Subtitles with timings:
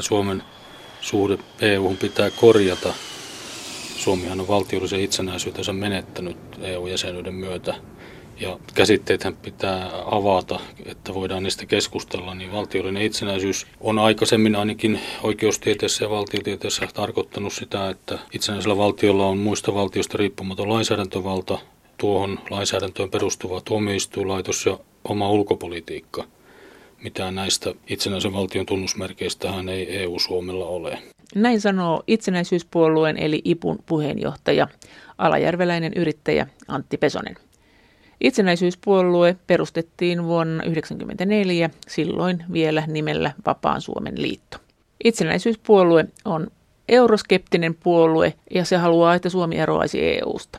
[0.00, 0.42] Suomen
[1.00, 2.94] suhde EU pitää korjata.
[3.96, 7.74] Suomihan on valtiollisen itsenäisyytensä menettänyt EU-jäsenyyden myötä
[8.40, 16.04] ja käsitteethän pitää avata, että voidaan niistä keskustella, niin valtiollinen itsenäisyys on aikaisemmin ainakin oikeustieteessä
[16.04, 21.58] ja valtiotieteessä tarkoittanut sitä, että itsenäisellä valtiolla on muista valtioista riippumaton lainsäädäntövalta,
[21.96, 26.24] tuohon lainsäädäntöön perustuva tuomioistuinlaitos ja oma ulkopolitiikka.
[27.04, 30.98] Mitään näistä itsenäisen valtion tunnusmerkeistähän ei EU-Suomella ole.
[31.34, 34.68] Näin sanoo itsenäisyyspuolueen eli IPUn puheenjohtaja,
[35.18, 37.36] alajärveläinen yrittäjä Antti Pesonen.
[38.20, 44.58] Itsenäisyyspuolue perustettiin vuonna 1994, silloin vielä nimellä Vapaan Suomen liitto.
[45.04, 46.46] Itsenäisyyspuolue on
[46.88, 50.58] euroskeptinen puolue ja se haluaa, että Suomi eroaisi EUsta.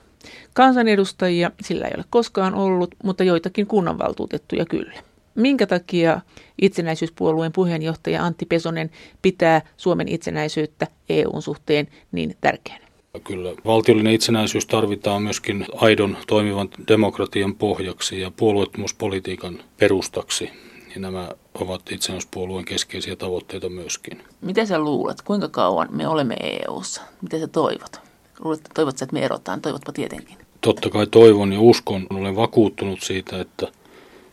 [0.54, 5.15] Kansanedustajia sillä ei ole koskaan ollut, mutta joitakin kunnanvaltuutettuja kyllä.
[5.36, 6.22] Minkä takia
[6.62, 12.86] itsenäisyyspuolueen puheenjohtaja Antti Pesonen pitää Suomen itsenäisyyttä EUn suhteen niin tärkeänä?
[13.24, 20.50] Kyllä valtiollinen itsenäisyys tarvitaan myöskin aidon toimivan demokratian pohjaksi ja puolueettomuuspolitiikan perustaksi.
[20.96, 24.24] Ja nämä ovat itsenäisyyspuolueen keskeisiä tavoitteita myöskin.
[24.42, 27.02] Mitä sä luulet, kuinka kauan me olemme EU:ssa?
[27.22, 28.00] Mitä sä toivot?
[28.40, 29.62] Luulet, toivot että me erotaan?
[29.62, 30.38] Toivotpa tietenkin.
[30.62, 33.68] Totta kai toivon ja uskon, olen vakuuttunut siitä, että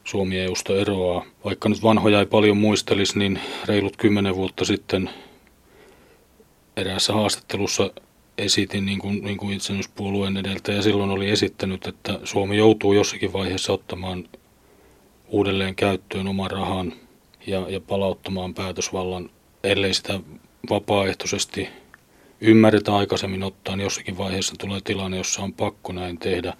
[0.05, 1.25] Suomi EUsta eroaa.
[1.45, 5.11] Vaikka nyt vanhoja ei paljon muistelisi, niin reilut kymmenen vuotta sitten
[6.77, 7.91] eräässä haastattelussa
[8.39, 13.73] esitin, niin kuin, niin kuin itsenäispuolueen edeltäjä silloin oli esittänyt, että Suomi joutuu jossakin vaiheessa
[13.73, 14.25] ottamaan
[15.29, 16.93] uudelleen käyttöön oman rahan
[17.47, 19.31] ja, ja palauttamaan päätösvallan,
[19.65, 20.21] ellei sitä
[20.71, 21.69] vapaaehtoisesti
[22.41, 26.55] ymmärretä aikaisemmin ottaa, niin jossakin vaiheessa tulee tilanne, jossa on pakko näin tehdä.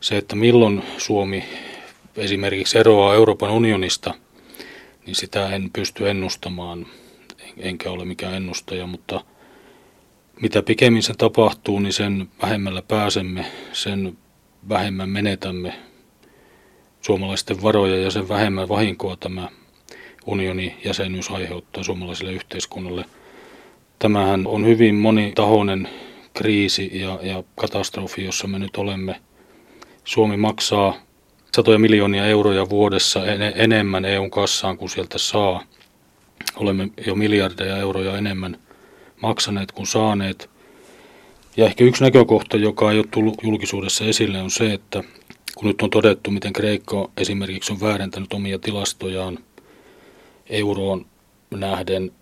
[0.00, 1.44] Se, että milloin Suomi
[2.16, 4.14] esimerkiksi eroaa Euroopan unionista,
[5.06, 6.86] niin sitä en pysty ennustamaan,
[7.58, 9.20] enkä ole mikään ennustaja, mutta–
[10.40, 14.18] mitä pikemmin se tapahtuu, niin sen vähemmällä pääsemme, sen
[14.68, 15.74] vähemmän menetämme
[17.00, 19.48] suomalaisten varoja ja sen vähemmän vahinkoa tämä
[20.26, 23.04] unionin jäsenyys aiheuttaa suomalaiselle yhteiskunnalle.
[23.98, 25.88] Tämähän on hyvin monitahoinen
[26.34, 29.20] kriisi ja, ja katastrofi, jossa me nyt olemme.
[30.04, 30.94] Suomi maksaa
[31.54, 35.62] satoja miljoonia euroja vuodessa en, enemmän EUn kassaan kuin sieltä saa.
[36.56, 38.56] Olemme jo miljardeja euroja enemmän–
[39.22, 40.50] maksaneet kuin saaneet.
[41.56, 45.02] Ja ehkä yksi näkökohta, joka ei ole tullut julkisuudessa esille, on se, että
[45.54, 49.38] kun nyt on todettu, miten Kreikka esimerkiksi on väärentänyt omia tilastojaan
[50.50, 51.06] euroon
[51.50, 52.12] nähden,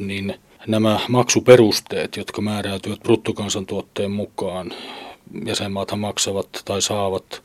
[0.00, 0.34] niin
[0.66, 4.72] nämä maksuperusteet, jotka määräytyvät bruttokansantuotteen mukaan,
[5.46, 7.42] jäsenmaathan maksavat tai saavat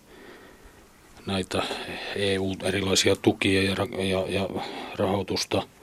[1.27, 1.63] näitä
[2.15, 4.49] EU-erilaisia tukia ja, ja, ja
[4.97, 5.63] rahoitusta–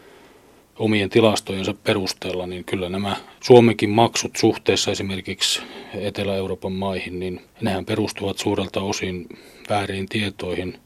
[0.79, 5.63] omien tilastojensa perusteella, niin kyllä nämä Suomenkin maksut suhteessa esimerkiksi
[5.95, 9.29] Etelä-Euroopan maihin, niin nehän perustuvat suurelta osin
[9.71, 10.79] väärin tietoihin.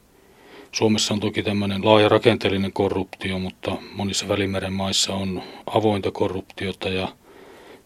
[0.71, 7.07] Suomessa on toki tämmöinen laaja rakenteellinen korruptio, mutta monissa Välimeren maissa on avointa korruptiota ja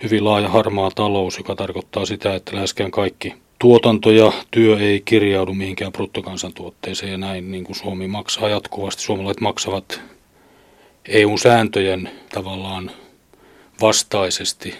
[0.04, 3.34] hyvin laaja harmaa talous, joka tarkoittaa sitä, että läheskään kaikki
[3.64, 9.02] tuotanto ja työ ei kirjaudu mihinkään bruttokansantuotteeseen ja näin niin kuin Suomi maksaa jatkuvasti.
[9.02, 10.02] Suomalaiset maksavat
[11.08, 12.92] EU-sääntöjen tavallaan
[13.82, 14.76] vastaisesti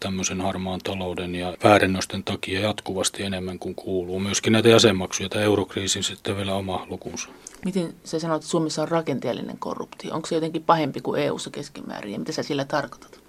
[0.00, 4.20] tämmöisen harmaan talouden ja väärennösten takia jatkuvasti enemmän kuin kuuluu.
[4.20, 7.28] Myöskin näitä jäsenmaksuja, tämä eurokriisin sitten vielä oma lukunsa.
[7.64, 10.14] Miten sä sanoit, että Suomessa on rakenteellinen korruptio?
[10.14, 13.20] Onko se jotenkin pahempi kuin EU-ssa keskimäärin ja mitä sä sillä tarkoitat?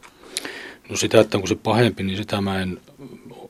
[0.90, 2.82] No sitä, että onko se pahempi, niin sitä mä en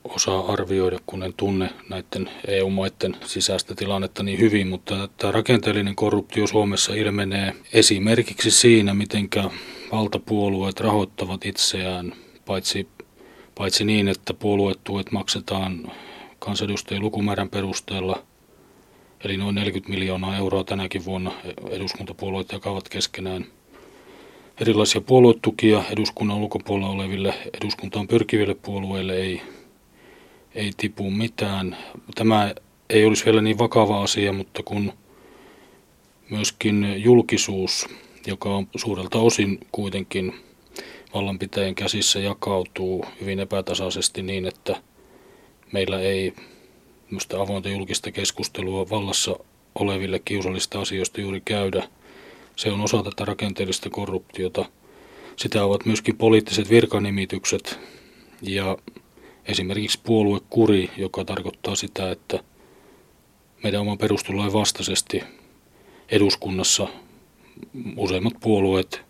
[0.09, 6.47] osaa arvioida, kun en tunne näiden EU-maiden sisäistä tilannetta niin hyvin, mutta tämä rakenteellinen korruptio
[6.47, 9.29] Suomessa ilmenee esimerkiksi siinä, miten
[9.91, 12.13] valtapuolueet rahoittavat itseään,
[12.45, 12.87] paitsi,
[13.55, 15.91] paitsi niin, että puoluetuet maksetaan
[16.39, 18.23] kansanedustajien lukumäärän perusteella,
[19.23, 21.31] eli noin 40 miljoonaa euroa tänäkin vuonna
[21.69, 23.45] eduskuntapuolueet jakavat keskenään–
[24.61, 29.41] erilaisia puoluetukia eduskunnan ulkopuolella oleville eduskuntaan pyrkiville puolueille ei,
[30.55, 31.77] ei tipu mitään.
[32.15, 32.53] Tämä
[32.89, 34.93] ei olisi vielä niin vakava asia, mutta kun
[36.29, 37.87] myöskin julkisuus,
[38.27, 40.33] joka on suurelta osin kuitenkin
[41.13, 44.81] vallanpitäjän käsissä jakautuu hyvin epätasaisesti niin, että
[45.71, 46.33] meillä ei
[47.39, 49.35] avointa julkista keskustelua vallassa
[49.75, 51.87] oleville kiusallista asioista juuri käydä–
[52.55, 54.65] se on osa tätä rakenteellista korruptiota.
[55.35, 57.79] Sitä ovat myöskin poliittiset virkanimitykset
[58.41, 58.77] ja
[59.45, 62.39] esimerkiksi puoluekuri, joka tarkoittaa sitä, että
[63.63, 65.23] meidän oman perustulain vastaisesti
[66.09, 66.87] eduskunnassa
[67.97, 69.01] useimmat puolueet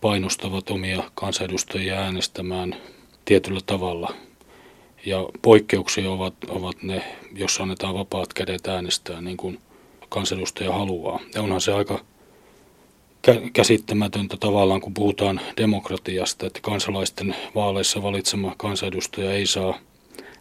[0.00, 2.76] painostavat omia kansanedustajia äänestämään
[3.24, 4.14] tietyllä tavalla.
[5.06, 9.58] Ja poikkeuksia ovat, ovat ne, jos annetaan vapaat kädet äänestää niin kuin
[10.08, 11.20] kansanedustaja haluaa.
[11.34, 12.04] Ja onhan se aika
[13.52, 19.78] käsittämätöntä tavallaan, kun puhutaan demokratiasta, että kansalaisten vaaleissa valitsema kansanedustaja ei saa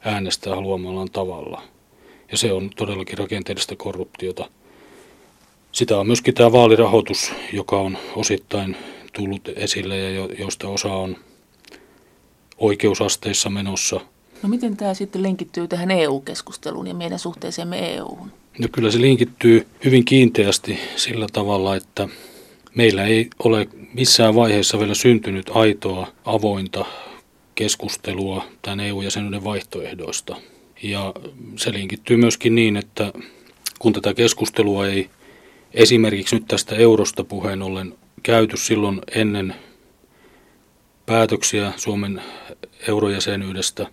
[0.05, 1.61] äänestää haluamallaan tavalla.
[2.31, 4.49] Ja se on todellakin rakenteellista korruptiota.
[5.71, 8.77] Sitä on myöskin tämä vaalirahoitus, joka on osittain
[9.13, 11.17] tullut esille ja josta osa on
[12.57, 13.99] oikeusasteissa menossa.
[14.43, 18.31] No miten tämä sitten linkittyy tähän EU-keskusteluun ja meidän suhteeseemme EU:hun?
[18.59, 22.09] No kyllä se linkittyy hyvin kiinteästi sillä tavalla, että
[22.75, 26.85] meillä ei ole missään vaiheessa vielä syntynyt aitoa, avointa
[27.55, 30.35] keskustelua tämän EU-jäsenyyden vaihtoehdoista.
[30.83, 31.13] Ja
[31.55, 33.13] se linkittyy myöskin niin, että
[33.79, 35.09] kun tätä keskustelua ei
[35.73, 39.55] esimerkiksi nyt tästä eurosta puheen ollen käyty silloin ennen
[41.05, 42.21] päätöksiä Suomen
[42.87, 43.87] eurojäsenyydestä,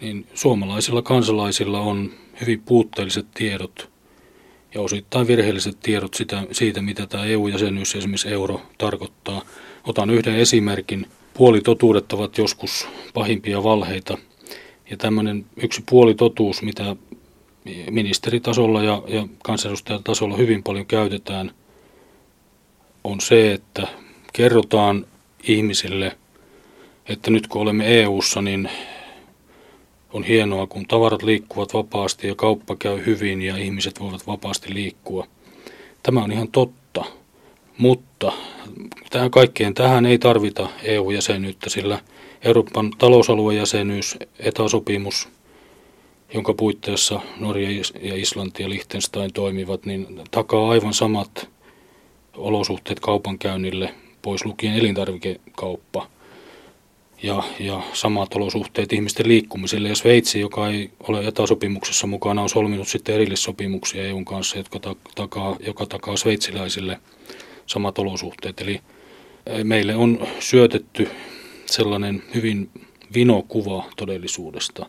[0.00, 3.95] niin suomalaisilla kansalaisilla on hyvin puutteelliset tiedot
[4.74, 9.42] ja osittain virheelliset tiedot sitä, siitä, mitä tämä EU-jäsenyys, esimerkiksi euro, tarkoittaa.
[9.84, 11.06] Otan yhden esimerkin.
[11.34, 14.18] Puolitotuudet ovat joskus pahimpia valheita.
[14.90, 16.96] Ja tämmöinen yksi puolitotuus, mitä
[17.90, 21.50] ministeritasolla ja, ja kansanedustajatasolla hyvin paljon käytetään,
[23.04, 23.88] on se, että
[24.32, 25.06] kerrotaan
[25.42, 26.16] ihmisille,
[27.08, 28.70] että nyt kun olemme EU:ssa, niin
[30.16, 35.26] on hienoa, kun tavarat liikkuvat vapaasti ja kauppa käy hyvin ja ihmiset voivat vapaasti liikkua.
[36.02, 37.04] Tämä on ihan totta,
[37.78, 38.32] mutta
[39.10, 42.00] tähän kaikkeen tähän ei tarvita EU-jäsenyyttä, sillä
[42.42, 45.28] Euroopan talousalueen jäsenyys, etäsopimus,
[46.34, 47.70] jonka puitteissa Norja
[48.00, 51.48] ja Islanti ja Liechtenstein toimivat, niin takaa aivan samat
[52.36, 56.06] olosuhteet kaupankäynnille, pois lukien elintarvikekauppa–
[57.22, 59.88] ja, ja samat olosuhteet ihmisten liikkumiselle.
[59.88, 64.80] Ja Sveitsi, joka ei ole etäsopimuksessa mukana, on solminut sitten erillissopimuksia EUn kanssa, jotka
[65.14, 67.00] takaa, joka takaa sveitsiläisille
[67.66, 68.60] samat olosuhteet.
[68.60, 68.80] Eli
[69.46, 71.08] eh, meille on syötetty
[71.66, 72.70] sellainen hyvin
[73.14, 74.86] vino kuva todellisuudesta.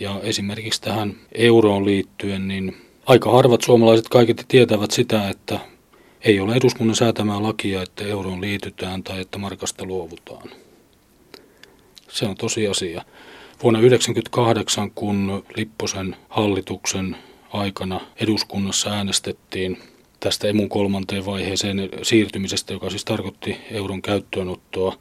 [0.00, 2.76] Ja esimerkiksi tähän euroon liittyen, niin
[3.06, 5.60] aika harvat suomalaiset kaiketi tietävät sitä, että
[6.20, 10.48] ei ole eduskunnan säätämää lakia, että euroon liitytään tai että markasta luovutaan.
[12.12, 13.04] Se on tosiasia.
[13.62, 17.16] Vuonna 1998, kun Lipposen hallituksen
[17.52, 19.78] aikana eduskunnassa äänestettiin
[20.20, 24.96] tästä emun kolmanteen vaiheeseen siirtymisestä, joka siis tarkoitti euron käyttöönottoa.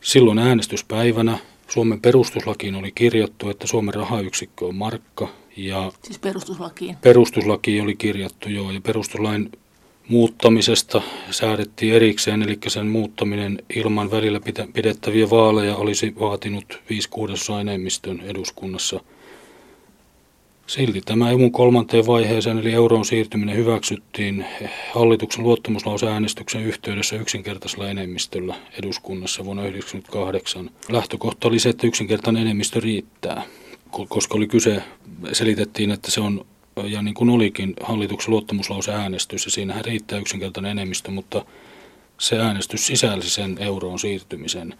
[0.00, 1.38] Silloin äänestyspäivänä
[1.68, 5.28] Suomen perustuslakiin oli kirjattu, että Suomen rahayksikkö on markka.
[5.56, 6.96] Ja siis perustuslakiin?
[6.96, 8.70] Perustuslakiin oli kirjattu, joo.
[8.70, 9.52] Ja perustuslain
[10.10, 14.40] muuttamisesta säädettiin erikseen, eli sen muuttaminen ilman välillä
[14.72, 19.00] pidettäviä vaaleja olisi vaatinut 5 kuudesosa enemmistön eduskunnassa.
[20.66, 24.44] Silti tämä EUn kolmanteen vaiheeseen, eli euroon siirtyminen hyväksyttiin
[24.94, 30.70] hallituksen luottamuslauseäänestyksen yhteydessä yksinkertaisella enemmistöllä eduskunnassa vuonna 1998.
[30.88, 33.42] Lähtökohta oli se, että yksinkertainen enemmistö riittää,
[34.08, 34.82] koska oli kyse,
[35.32, 36.46] selitettiin, että se on
[36.86, 41.44] ja niin kuin olikin hallituksen luottamuslauseäänestys, ja siinähän riittää yksinkertainen enemmistö, mutta
[42.18, 44.74] se äänestys sisälsi sen euroon siirtymisen.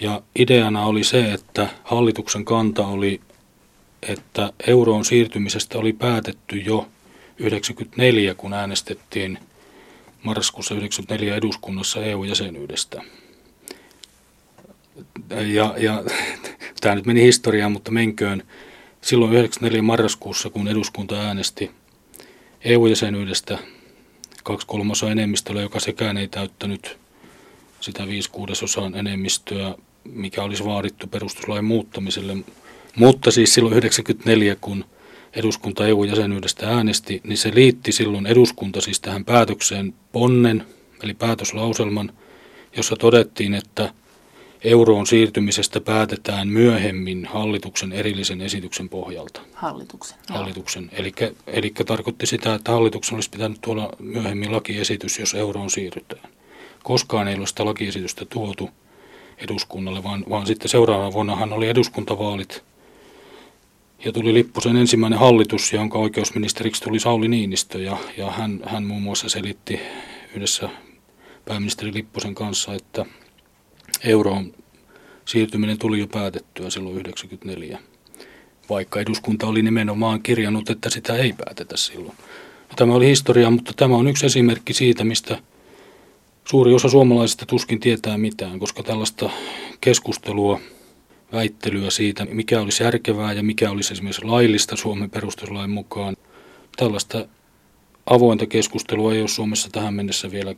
[0.00, 3.20] Ja ideana oli se, että hallituksen kanta oli,
[4.08, 6.88] että euroon siirtymisestä oli päätetty jo
[7.38, 9.38] 94, kun äänestettiin
[10.22, 13.02] marraskuussa 94 eduskunnassa EU-jäsenyydestä.
[15.30, 16.04] Ja, ja
[16.80, 18.42] tämä nyt meni historiaan, mutta menköön
[19.00, 21.70] silloin 94 marraskuussa, kun eduskunta äänesti
[22.64, 23.58] EU-jäsenyydestä
[24.44, 26.98] kaksi kolmasosa enemmistöllä, joka sekään ei täyttänyt
[27.80, 29.74] sitä viisi kuudesosaan enemmistöä,
[30.04, 32.36] mikä olisi vaadittu perustuslain muuttamiselle.
[32.96, 34.84] Mutta siis silloin 94, kun
[35.32, 40.66] eduskunta EU-jäsenyydestä äänesti, niin se liitti silloin eduskunta siis tähän päätökseen ponnen,
[41.02, 42.12] eli päätöslauselman,
[42.76, 43.92] jossa todettiin, että
[44.64, 49.40] euroon siirtymisestä päätetään myöhemmin hallituksen erillisen esityksen pohjalta.
[49.54, 50.18] Hallituksen.
[50.28, 50.90] Hallituksen.
[51.46, 56.28] Eli, tarkoitti sitä, että hallituksen olisi pitänyt tuolla myöhemmin lakiesitys, jos euroon siirrytään.
[56.82, 58.70] Koskaan ei ole sitä lakiesitystä tuotu
[59.38, 62.64] eduskunnalle, vaan, vaan sitten seuraavana vuonnahan oli eduskuntavaalit
[64.04, 69.02] ja tuli Lipposen ensimmäinen hallitus, jonka oikeusministeriksi tuli Sauli Niinistö ja, ja hän, hän muun
[69.02, 69.80] muassa selitti
[70.34, 70.68] yhdessä
[71.44, 73.06] pääministeri Lipposen kanssa, että
[74.06, 74.54] euroon
[75.24, 77.78] siirtyminen tuli jo päätettyä silloin 1994,
[78.70, 82.16] vaikka eduskunta oli nimenomaan kirjannut, että sitä ei päätetä silloin.
[82.76, 85.38] Tämä oli historia, mutta tämä on yksi esimerkki siitä, mistä
[86.48, 89.30] Suuri osa suomalaisista tuskin tietää mitään, koska tällaista
[89.80, 90.60] keskustelua,
[91.32, 96.16] väittelyä siitä, mikä olisi järkevää ja mikä olisi esimerkiksi laillista Suomen perustuslain mukaan,
[96.76, 97.26] tällaista
[98.06, 100.54] avointa keskustelua ei ole Suomessa tähän mennessä vielä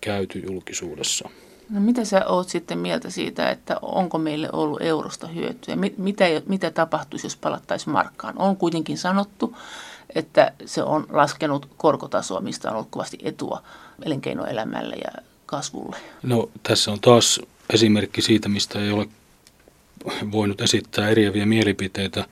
[0.00, 1.30] käyty julkisuudessa.
[1.72, 5.76] No mitä sä oot sitten mieltä siitä, että onko meille ollut eurosta hyötyä?
[5.96, 8.34] Mitä, mitä tapahtuisi, jos palattaisiin markkaan?
[8.38, 9.56] On kuitenkin sanottu,
[10.14, 13.62] että se on laskenut korkotasoa, mistä on ollut kovasti etua
[14.02, 15.96] elinkeinoelämälle ja kasvulle.
[16.22, 19.08] No tässä on taas esimerkki siitä, mistä ei ole
[20.32, 22.24] voinut esittää eriäviä mielipiteitä.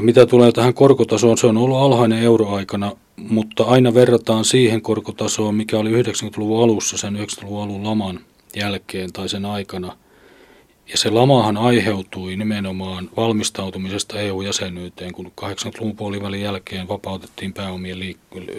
[0.00, 5.78] Mitä tulee tähän korkotasoon, se on ollut alhainen euroaikana, mutta aina verrataan siihen korkotasoon, mikä
[5.78, 8.20] oli 90-luvun alussa, sen 90-luvun alun laman
[8.56, 9.96] jälkeen tai sen aikana.
[10.88, 17.98] Ja se lamahan aiheutui nimenomaan valmistautumisesta EU-jäsenyyteen, kun 80-luvun puolivälin jälkeen vapautettiin pääomien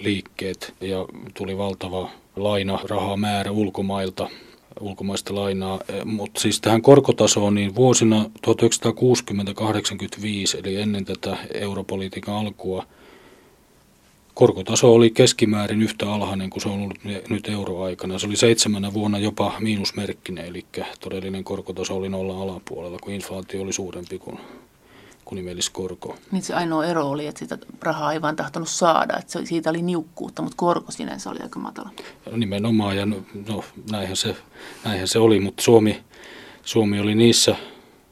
[0.01, 4.29] liikkeet ja tuli valtava laina, rahamäärä ulkomailta,
[4.79, 5.79] ulkomaista lainaa.
[6.05, 8.51] Mutta siis tähän korkotasoon, niin vuosina 1960-85,
[10.59, 12.85] eli ennen tätä europolitiikan alkua,
[14.35, 16.97] korkotaso oli keskimäärin yhtä alhainen kuin se on ollut
[17.29, 18.19] nyt euroaikana.
[18.19, 20.65] Se oli seitsemänä vuonna jopa miinusmerkkinen, eli
[20.99, 24.39] todellinen korkotaso oli nolla alapuolella, kun inflaatio oli suurempi kuin,
[25.25, 26.15] kuin nimelliskorko.
[26.31, 29.81] Niin se ainoa ero oli, että sitä rahaa ei vaan tahtonut saada, että siitä oli
[29.81, 31.89] niukkuutta, mutta korko sinänsä oli aika matala.
[32.31, 33.17] Nimenomaan, ja no,
[33.49, 34.35] no näinhän, se,
[34.85, 36.03] näinhän se oli, mutta Suomi,
[36.63, 37.55] Suomi oli niissä,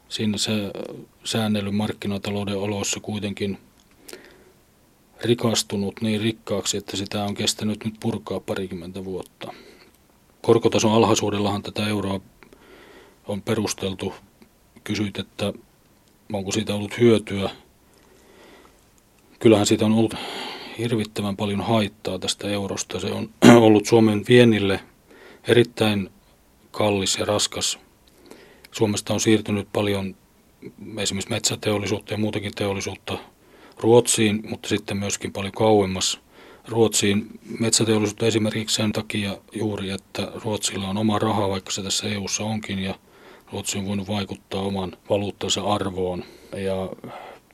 [0.09, 0.51] siinä se
[1.23, 3.57] säännellyn markkinatalouden oloissa kuitenkin–
[5.23, 9.53] rikastunut niin rikkaaksi, että sitä on kestänyt nyt purkaa parikymmentä vuotta.
[10.41, 12.19] Korkotason alhaisuudellahan tätä euroa
[13.27, 14.13] on perusteltu.
[14.83, 15.53] Kysyit, että
[16.33, 17.49] onko siitä ollut hyötyä.
[19.39, 20.15] Kyllähän siitä on ollut
[20.77, 22.99] hirvittävän paljon haittaa tästä eurosta.
[22.99, 23.29] Se on
[23.65, 24.79] ollut Suomen viennille
[25.47, 26.09] erittäin
[26.71, 27.79] kallis ja raskas.
[28.71, 30.15] Suomesta on siirtynyt paljon
[30.97, 33.17] esimerkiksi metsäteollisuutta ja muutakin teollisuutta
[33.83, 36.19] Ruotsiin, mutta sitten myöskin paljon kauemmas
[36.67, 42.43] Ruotsiin metsäteollisuutta esimerkiksi sen takia juuri, että Ruotsilla on oma raha, vaikka se tässä EU:ssa
[42.43, 42.95] onkin, ja
[43.51, 46.23] Ruotsi on voinut vaikuttaa oman valuuttansa arvoon.
[46.55, 46.89] Ja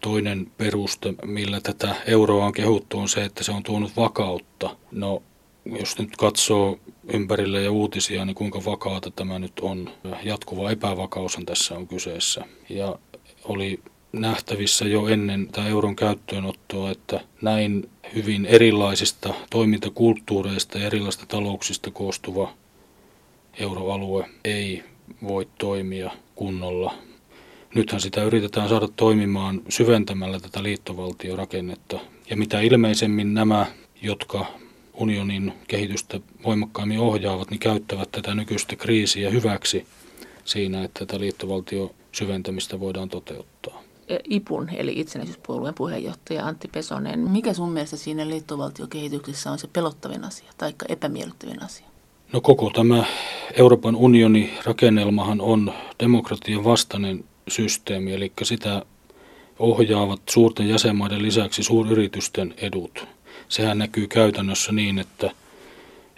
[0.02, 4.76] toinen peruste, millä tätä euroa on kehuttu, on se, että se on tuonut vakautta.
[4.92, 5.24] No,
[5.66, 6.80] jos nyt katsoo
[7.14, 9.90] ympärille ja uutisia, niin kuinka vakaata tämä nyt on.
[10.24, 12.46] Jatkuva epävakaushan tässä on kyseessä.
[12.70, 12.96] Ja
[13.44, 13.80] oli
[14.12, 22.54] nähtävissä jo ennen tämä euron käyttöönottoa, että näin hyvin erilaisista toimintakulttuureista ja erilaisista talouksista koostuva
[23.60, 24.84] euroalue ei
[25.24, 26.94] voi toimia kunnolla.
[27.76, 32.00] Nythän sitä yritetään saada toimimaan syventämällä tätä liittovaltiorakennetta.
[32.30, 33.66] Ja mitä ilmeisemmin nämä,
[34.02, 34.46] jotka
[34.94, 39.86] unionin kehitystä voimakkaammin ohjaavat, niin käyttävät tätä nykyistä kriisiä hyväksi
[40.46, 43.89] siinä, että tätä liittovaltio syventämistä voidaan toteuttaa.
[44.30, 47.20] IPUN, eli itsenäisyyspuolueen puheenjohtaja Antti Pesonen.
[47.20, 51.86] Mikä sun mielestä siinä liittovaltiokehityksessä on se pelottavin asia tai epämiellyttävin asia?
[52.34, 53.04] No koko tämä
[53.54, 58.86] Euroopan unionin rakennelmahan on demokratian vastainen systeemi, eli sitä
[59.60, 63.08] ohjaavat suurten jäsenmaiden lisäksi suuryritysten edut.
[63.50, 65.32] Sehän näkyy käytännössä niin, että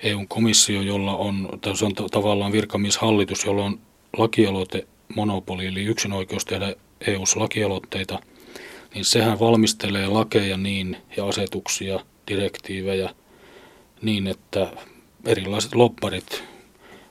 [0.03, 3.79] EU-komissio, jolla on, se on tavallaan virkamieshallitus, jolla on
[4.17, 6.75] lakialoite monopoli, eli yksinoikeus tehdä
[7.07, 8.19] EU-lakialoitteita,
[8.93, 13.15] niin sehän valmistelee lakeja niin ja asetuksia, direktiivejä
[14.01, 14.71] niin, että
[15.25, 16.43] erilaiset lopparit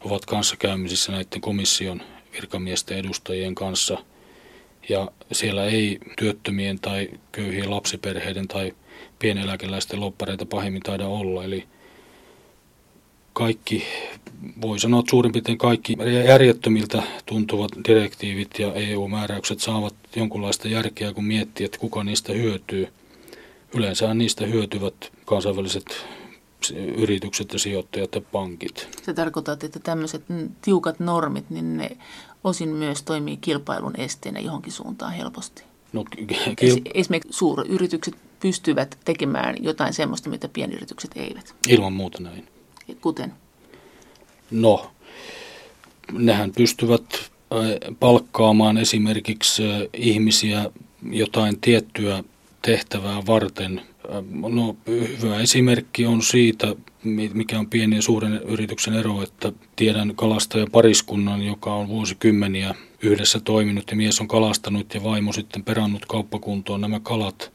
[0.05, 3.99] ovat kanssakäymisissä näiden komission virkamiesten edustajien kanssa.
[4.89, 8.75] Ja siellä ei työttömien tai köyhien lapsiperheiden tai
[9.19, 11.45] pieneläkeläisten loppareita pahimmin taida olla.
[11.45, 11.65] Eli
[13.33, 13.85] kaikki,
[14.61, 15.97] voi sanoa, että suurin piirtein kaikki
[16.27, 22.89] järjettömiltä tuntuvat direktiivit ja EU-määräykset saavat jonkunlaista järkeä, kun miettii, että kuka niistä hyötyy.
[23.75, 24.95] Yleensä niistä hyötyvät
[25.25, 26.07] kansainväliset
[26.97, 28.89] yritykset ja sijoittajat ja pankit.
[29.03, 30.23] Se tarkoittaa, että tämmöiset
[30.63, 31.97] tiukat normit, niin ne
[32.45, 35.63] osin myös toimii kilpailun esteenä johonkin suuntaan helposti.
[35.93, 36.05] No,
[36.57, 36.81] kil...
[36.95, 41.55] Esimerkiksi suuryritykset pystyvät tekemään jotain sellaista, mitä pienyritykset eivät.
[41.69, 42.49] Ilman muuta näin.
[43.01, 43.33] Kuten?
[44.51, 44.91] No,
[46.13, 47.31] nehän pystyvät
[48.01, 50.71] palkkaamaan esimerkiksi ihmisiä
[51.11, 52.25] jotain tiettyä
[52.63, 53.83] tehtävää varten.
[54.49, 54.77] No,
[55.23, 56.75] hyvä esimerkki on siitä,
[57.35, 63.91] mikä on pieni ja suuren yrityksen ero, että tiedän kalastajapariskunnan, joka on vuosikymmeniä yhdessä toiminut
[63.91, 67.53] ja mies on kalastanut ja vaimo sitten perannut kauppakuntoon nämä kalat,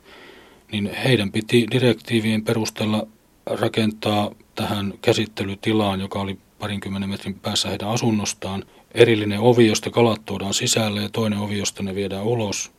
[0.71, 3.07] niin heidän piti direktiivien perusteella
[3.45, 10.53] rakentaa tähän käsittelytilaan, joka oli parinkymmenen metrin päässä heidän asunnostaan, erillinen ovi, josta kalat tuodaan
[10.53, 12.71] sisälle ja toinen ovi, josta ne viedään ulos.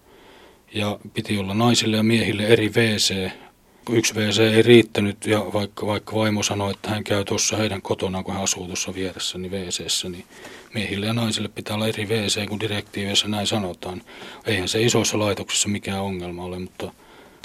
[0.74, 3.30] Ja piti olla naisille ja miehille eri WC.
[3.90, 8.24] Yksi WC ei riittänyt ja vaikka, vaikka vaimo sanoi, että hän käy tuossa heidän kotonaan,
[8.24, 10.24] kun hän asuu tuossa vieressä, niin WCssä, niin
[10.74, 14.02] miehille ja naisille pitää olla eri WC, kun direktiiveissä näin sanotaan.
[14.46, 16.92] Eihän se isoissa laitoksissa mikään ongelma ole, mutta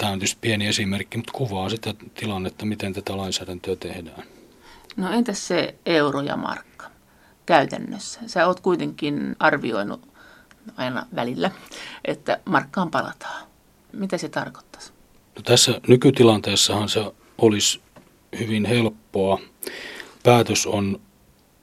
[0.02, 4.22] tämä on tietysti pieni esimerkki, mutta kuvaa sitä tilannetta, miten tätä lainsäädäntöä tehdään.
[4.96, 6.86] No entäs se euro ja markka
[7.46, 8.20] käytännössä?
[8.26, 10.08] Sä oot kuitenkin arvioinut
[10.76, 11.50] aina välillä,
[12.04, 13.46] että markkaan palataan.
[13.92, 14.92] Mitä se tarkoittaisi?
[15.36, 17.80] No tässä nykytilanteessahan se olisi
[18.38, 19.40] hyvin helppoa.
[20.22, 21.00] Päätös on,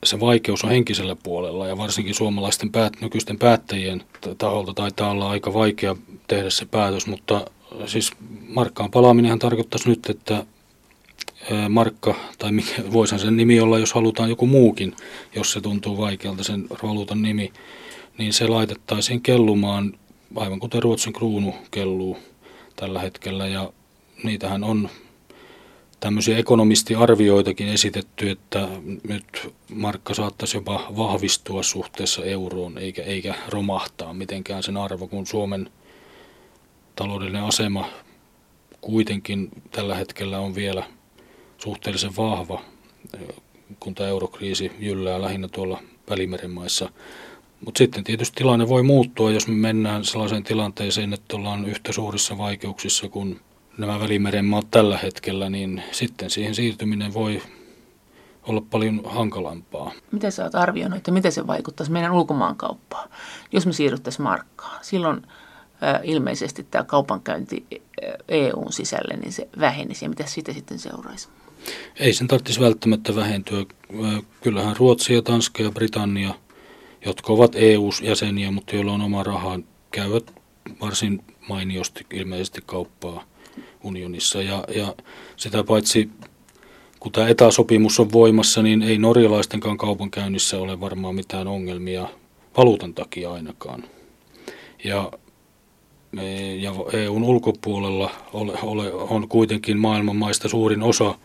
[0.03, 4.03] se vaikeus on henkisellä puolella ja varsinkin suomalaisten päät, nykyisten päättäjien
[4.37, 5.95] taholta taitaa olla aika vaikea
[6.27, 7.45] tehdä se päätös, mutta
[7.85, 8.11] siis
[8.47, 10.45] markkaan palaaminenhan tarkoittaisi nyt, että
[11.69, 14.95] markka, tai mikä, voisihan sen nimi olla, jos halutaan joku muukin,
[15.35, 17.53] jos se tuntuu vaikealta sen valuutan nimi,
[18.17, 19.93] niin se laitettaisiin kellumaan,
[20.35, 22.17] aivan kuten Ruotsin kruunu kelluu
[22.75, 23.73] tällä hetkellä, ja
[24.23, 24.89] niitähän on
[25.99, 28.67] tämmöisiä ekonomistiarvioitakin esitetty, että
[29.07, 35.69] nyt markka saattaisi jopa vahvistua suhteessa euroon, eikä, eikä romahtaa mitenkään sen arvo, kun Suomen
[36.99, 37.89] taloudellinen asema
[38.81, 40.83] kuitenkin tällä hetkellä on vielä–
[41.59, 42.61] suhteellisen vahva,
[43.79, 46.89] kun tämä eurokriisi jyllää lähinnä tuolla Välimeren maissa.
[47.65, 52.37] Mutta sitten tietysti tilanne voi muuttua, jos me mennään sellaiseen tilanteeseen, että ollaan yhtä suurissa
[52.37, 53.39] vaikeuksissa kuin
[53.77, 57.41] nämä Välimeren maat tällä hetkellä, niin sitten siihen siirtyminen voi
[58.43, 59.91] olla paljon hankalampaa.
[60.11, 63.09] Miten sä oot arvioinut, että miten se vaikuttaisi meidän ulkomaankauppaan,
[63.51, 64.79] jos me siirryttäisiin markkaan?
[64.81, 65.21] Silloin
[66.03, 67.65] ilmeisesti tämä kaupankäynti
[68.27, 71.27] EUn sisälle, niin se vähenisi ja mitä siitä sitten seuraisi?
[71.99, 73.65] Ei sen tarvitsisi välttämättä vähentyä.
[74.43, 76.33] Kyllähän Ruotsi ja Tanska ja Britannia,
[77.05, 79.59] jotka ovat EU-jäseniä, mutta joilla on oma raha,
[79.91, 80.33] käyvät
[80.81, 83.23] varsin mainiosti ilmeisesti kauppaa
[83.83, 84.41] unionissa.
[84.41, 84.95] Ja, ja
[85.35, 86.09] sitä paitsi,
[86.99, 92.07] kun tämä etäsopimus on voimassa, niin ei norjalaistenkaan kaupankäynnissä ole varmaan mitään ongelmia
[92.57, 93.83] valuutan takia ainakaan.
[94.83, 95.11] Ja
[96.59, 101.15] ja EUn ulkopuolella ole, ole, on kuitenkin maailman maista suurin osa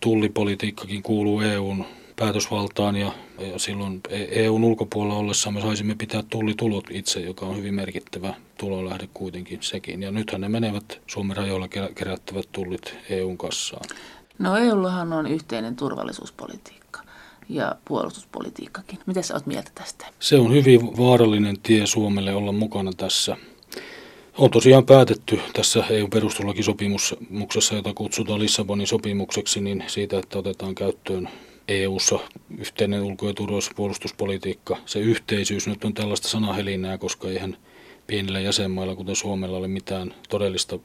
[0.00, 1.84] tullipolitiikkakin kuuluu EUn
[2.16, 7.74] päätösvaltaan ja, ja silloin EUn ulkopuolella ollessa me saisimme pitää tullitulot itse, joka on hyvin
[7.74, 10.02] merkittävä tulolähde kuitenkin sekin.
[10.02, 13.84] Ja nythän ne menevät Suomen rajoilla kerättävät tullit EUn kassaan.
[14.38, 16.77] No EUllahan on yhteinen turvallisuuspolitiikka
[17.48, 18.98] ja puolustuspolitiikkakin.
[19.06, 20.06] Mitä sä oot mieltä tästä?
[20.20, 23.36] Se on hyvin vaarallinen tie Suomelle olla mukana tässä
[24.38, 31.28] on tosiaan päätetty tässä EU-perustuslakisopimuksessa, jota kutsutaan Lissabonin sopimukseksi, niin siitä, että otetaan käyttöön
[31.68, 32.18] EU-ssa
[32.58, 34.76] yhteinen ulko- ja turvallisuuspuolustuspolitiikka.
[34.86, 37.56] Se yhteisyys nyt on tällaista sanahelinää, koska eihän
[38.06, 40.78] pienillä jäsenmailla, kuten Suomella, ole mitään todellista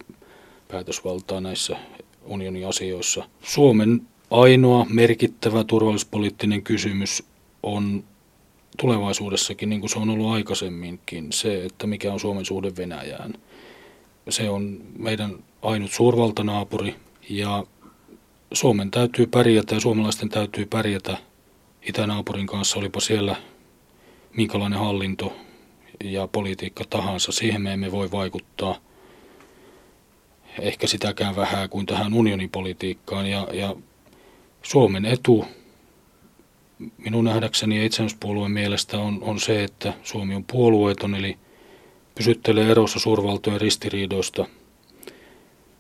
[0.68, 1.78] päätösvaltaa näissä
[2.26, 3.30] unionin asioissa.
[3.42, 7.24] Suomen ainoa merkittävä turvallisuuspoliittinen kysymys
[7.64, 8.04] on
[8.78, 13.34] tulevaisuudessakin, niin kuin se on ollut aikaisemminkin, se, että mikä on Suomen suhde Venäjään.
[14.30, 16.96] Se on meidän ainut suurvaltanaapuri
[17.30, 17.64] ja
[18.54, 21.18] Suomen täytyy pärjätä ja suomalaisten täytyy pärjätä
[21.82, 23.36] itänaapurin kanssa, olipa siellä
[24.38, 25.34] minkälainen hallinto
[26.04, 27.32] ja politiikka tahansa.
[27.32, 28.76] Siihen me emme voi vaikuttaa
[30.60, 33.30] ehkä sitäkään vähän kuin tähän unionipolitiikkaan.
[33.30, 33.76] Ja, ja
[34.64, 35.46] Suomen etu
[36.98, 41.38] minun nähdäkseni ja itsenäispuolueen mielestä on, on se, että Suomi on puolueeton, eli
[42.16, 44.46] pysyttelee erossa suurvaltojen ristiriidoista.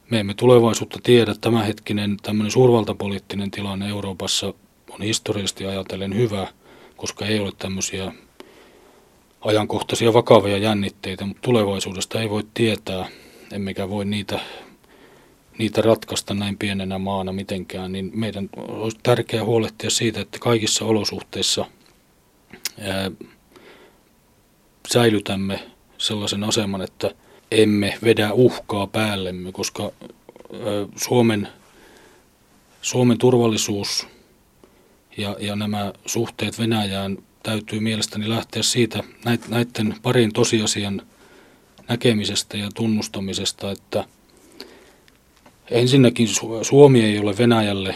[0.09, 1.35] Me emme tulevaisuutta tiedä.
[1.41, 4.53] Tämänhetkinen tämmöinen suurvaltapoliittinen tilanne Euroopassa
[4.89, 6.47] on historiallisesti ajatellen hyvä,
[6.97, 8.11] koska ei ole tämmöisiä
[9.41, 13.07] ajankohtaisia vakavia jännitteitä, mutta tulevaisuudesta ei voi tietää,
[13.51, 14.39] emmekä voi niitä
[15.57, 21.65] niitä ratkaista näin pienenä maana mitenkään, niin meidän olisi tärkeää huolehtia siitä, että kaikissa olosuhteissa
[22.79, 23.11] ää,
[24.87, 25.59] säilytämme
[25.97, 27.11] sellaisen aseman, että
[27.51, 29.89] emme vedä uhkaa päällemme, koska ää,
[30.95, 31.47] Suomen,
[32.81, 34.07] Suomen turvallisuus
[35.17, 39.03] ja, ja nämä suhteet Venäjään täytyy mielestäni lähteä siitä
[39.49, 41.01] näiden parin tosiasian
[41.89, 44.05] näkemisestä ja tunnustamisesta, että–
[45.71, 46.27] Ensinnäkin
[46.61, 47.95] Suomi ei ole Venäjälle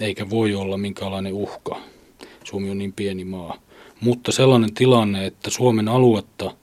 [0.00, 1.80] eikä voi olla minkäänlainen uhka.
[2.44, 3.56] Suomi on niin pieni maa.
[4.00, 6.54] Mutta sellainen tilanne, että Suomen aluetta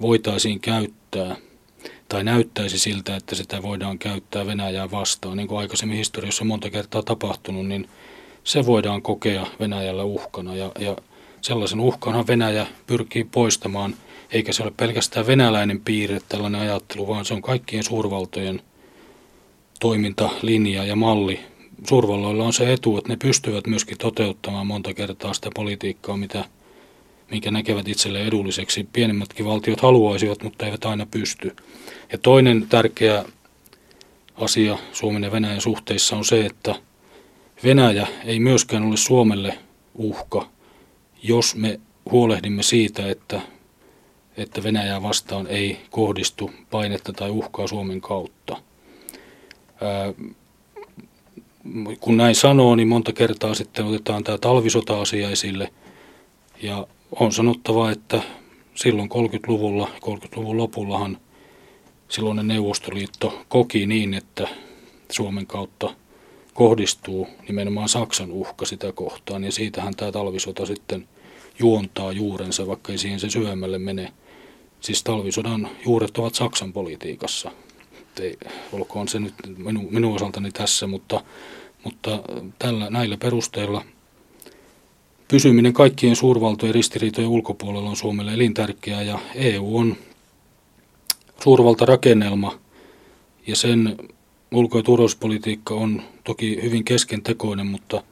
[0.00, 1.36] voitaisiin käyttää
[2.08, 7.02] tai näyttäisi siltä, että sitä voidaan käyttää Venäjää vastaan, niin kuin aikaisemmin historiassa monta kertaa
[7.02, 7.88] tapahtunut, niin
[8.44, 10.56] se voidaan kokea Venäjällä uhkana.
[10.56, 10.96] Ja, ja
[11.40, 13.94] sellaisen uhkanhan Venäjä pyrkii poistamaan,
[14.30, 18.62] eikä se ole pelkästään venäläinen piirre tällainen ajattelu, vaan se on kaikkien suurvaltojen
[19.84, 21.40] toimintalinja ja malli.
[21.88, 26.44] Suurvalloilla on se etu, että ne pystyvät myöskin toteuttamaan monta kertaa sitä politiikkaa, mitä,
[27.30, 28.88] minkä näkevät itselle edulliseksi.
[28.92, 31.56] Pienemmätkin valtiot haluaisivat, mutta eivät aina pysty.
[32.12, 33.24] Ja toinen tärkeä
[34.34, 36.74] asia Suomen ja Venäjän suhteissa on se, että
[37.64, 39.58] Venäjä ei myöskään ole Suomelle
[39.94, 40.48] uhka,
[41.22, 43.40] jos me huolehdimme siitä, että,
[44.36, 48.73] että Venäjää vastaan ei kohdistu painetta tai uhkaa Suomen kautta.
[52.00, 55.72] Kun näin sanoo, niin monta kertaa sitten otetaan tämä talvisota-asia esille.
[56.62, 56.86] Ja
[57.20, 58.22] on sanottava, että
[58.74, 61.18] silloin 30-luvulla, 30-luvun lopullahan
[62.08, 64.48] silloinen Neuvostoliitto koki niin, että
[65.10, 65.94] Suomen kautta
[66.54, 69.44] kohdistuu nimenomaan Saksan uhka sitä kohtaan.
[69.44, 71.08] Ja siitähän tämä talvisota sitten
[71.58, 74.12] juontaa juurensa, vaikka ei siihen se syvemmälle mene.
[74.80, 77.50] Siis talvisodan juuret ovat Saksan politiikassa.
[78.20, 78.38] Ei,
[78.72, 81.24] olkoon se nyt minu, minun osaltani tässä, mutta,
[81.84, 82.22] mutta
[82.58, 83.84] tällä, näillä perusteilla
[85.28, 89.96] pysyminen kaikkien suurvaltojen ristiriitojen ulkopuolella on Suomelle elintärkeää ja EU on
[91.44, 92.58] suurvaltarakennelma
[93.46, 93.96] ja sen
[94.52, 98.02] ulko- ja turvallisuuspolitiikka on toki hyvin keskentekoinen, mutta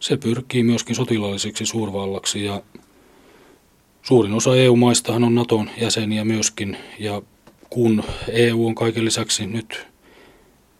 [0.00, 2.62] se pyrkii myöskin sotilaalliseksi suurvallaksi ja
[4.02, 7.22] suurin osa EU-maistahan on Naton jäseniä myöskin ja
[7.70, 9.86] kun EU on kaiken lisäksi nyt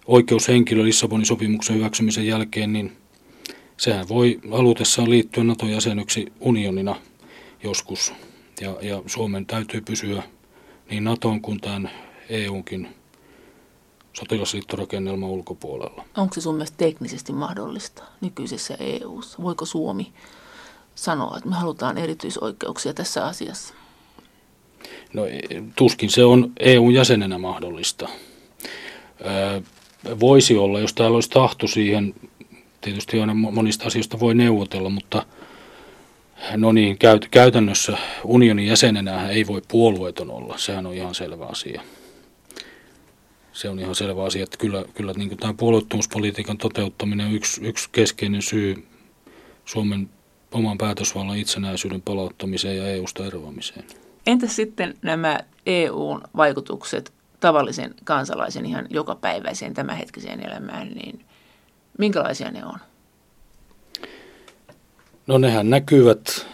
[0.07, 2.96] oikeushenkilö Lissabonin sopimuksen hyväksymisen jälkeen, niin
[3.76, 6.96] sehän voi halutessaan liittyä Naton jäsenyksi unionina
[7.62, 8.12] joskus.
[8.61, 10.22] Ja, ja Suomen täytyy pysyä
[10.90, 11.90] niin Naton kuin tämän
[12.29, 12.88] EUnkin
[14.12, 16.05] sotilasliittorakennelma ulkopuolella.
[16.16, 19.42] Onko se sun mielestä teknisesti mahdollista nykyisessä EU:ssa?
[19.42, 20.12] Voiko Suomi
[20.94, 23.74] sanoa, että me halutaan erityisoikeuksia tässä asiassa?
[25.12, 25.22] No
[25.76, 28.09] tuskin se on EUn jäsenenä mahdollista.
[30.20, 32.14] voisi olla, jos täällä olisi tahto siihen,
[32.81, 35.26] tietysti aina monista asioista voi neuvotella, mutta
[36.57, 36.98] no niin,
[37.31, 41.83] käytännössä unionin jäsenenä ei voi puolueeton olla, sehän on ihan selvä asia
[43.53, 47.88] se on ihan selvä asia, että kyllä, kyllä niin tämä puolueettomuuspolitiikan toteuttaminen on yksi, yksi
[47.92, 48.87] keskeinen syy
[49.64, 50.11] Suomen
[50.53, 53.85] oman päätösvallan itsenäisyyden palauttamiseen ja EU-sta eroamiseen.
[54.26, 61.24] Entä sitten nämä EUn vaikutukset tavallisen kansalaisen ihan jokapäiväiseen tämänhetkiseen elämään, niin
[61.98, 62.78] minkälaisia ne on?
[65.26, 66.46] No nehän näkyvät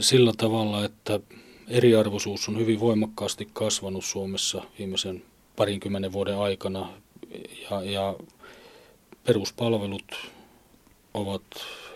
[0.00, 1.20] sillä tavalla, että
[1.68, 5.22] eriarvoisuus on hyvin voimakkaasti kasvanut Suomessa viimeisen
[5.56, 6.88] parinkymmenen vuoden aikana
[7.70, 8.16] ja, ja
[9.24, 10.30] peruspalvelut
[11.14, 11.42] ovat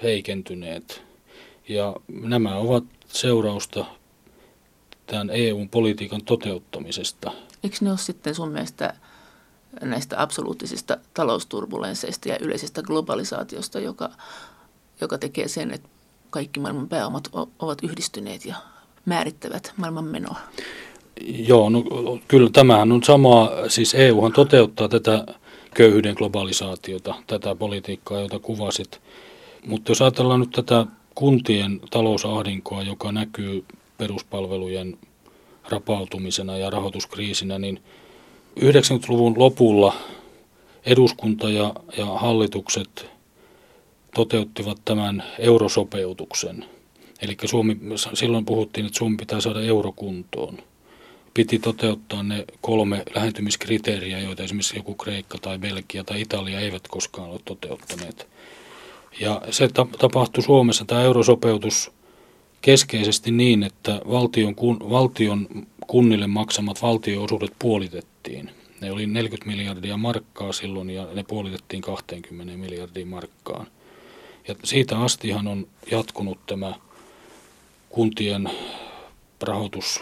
[0.03, 1.03] heikentyneet.
[1.69, 2.85] Ja nämä ovat
[3.15, 3.85] seurausta
[5.07, 7.33] tämän EU-politiikan toteuttamisesta.
[7.65, 8.95] Eikö ne ole sitten sun mielestä
[9.81, 14.11] näistä absoluuttisista talousturbulensseista ja yleisestä globalisaatiosta, joka,
[15.01, 15.89] joka tekee sen, että
[16.31, 18.57] kaikki maailman pääomat ovat yhdistyneet ja
[19.05, 20.39] määrittävät maailman menoa?
[21.27, 21.85] Joo, no
[22.29, 25.27] kyllä tämähän on sama, siis EUhan toteuttaa tätä
[25.75, 29.01] köyhyyden globalisaatiota, tätä politiikkaa, jota kuvasit.
[29.67, 33.65] Mutta jos ajatellaan nyt tätä kuntien talousahdinkoa, joka näkyy
[33.99, 34.99] peruspalvelujen
[35.69, 37.81] rapautumisena ja rahoituskriisinä, niin
[38.61, 39.95] 90-luvun lopulla
[40.87, 43.07] eduskunta ja, ja hallitukset
[44.15, 46.65] toteuttivat tämän eurosopeutuksen.
[47.23, 47.77] Eli Suomi,
[48.15, 50.59] silloin puhuttiin, että Suomi pitää saada eurokuntoon
[51.35, 57.31] piti toteuttaa ne kolme lähentymiskriteeriä, joita esimerkiksi joku Kreikka tai Belgia tai Italia eivät koskaan
[57.31, 58.27] ole toteuttaneet.
[59.21, 61.93] Ja se tapahtui Suomessa, tämä eurosopeutus,
[62.61, 65.49] keskeisesti niin, että valtion, kun, valtion
[65.87, 68.51] kunnille maksamat valtioosuudet puolitettiin.
[68.81, 73.67] Ne oli 40 miljardia markkaa silloin ja ne puolitettiin 20 miljardia markkaan.
[74.49, 76.75] Ja siitä astihan on jatkunut tämä
[77.91, 78.51] kuntien
[79.41, 80.01] rahoitus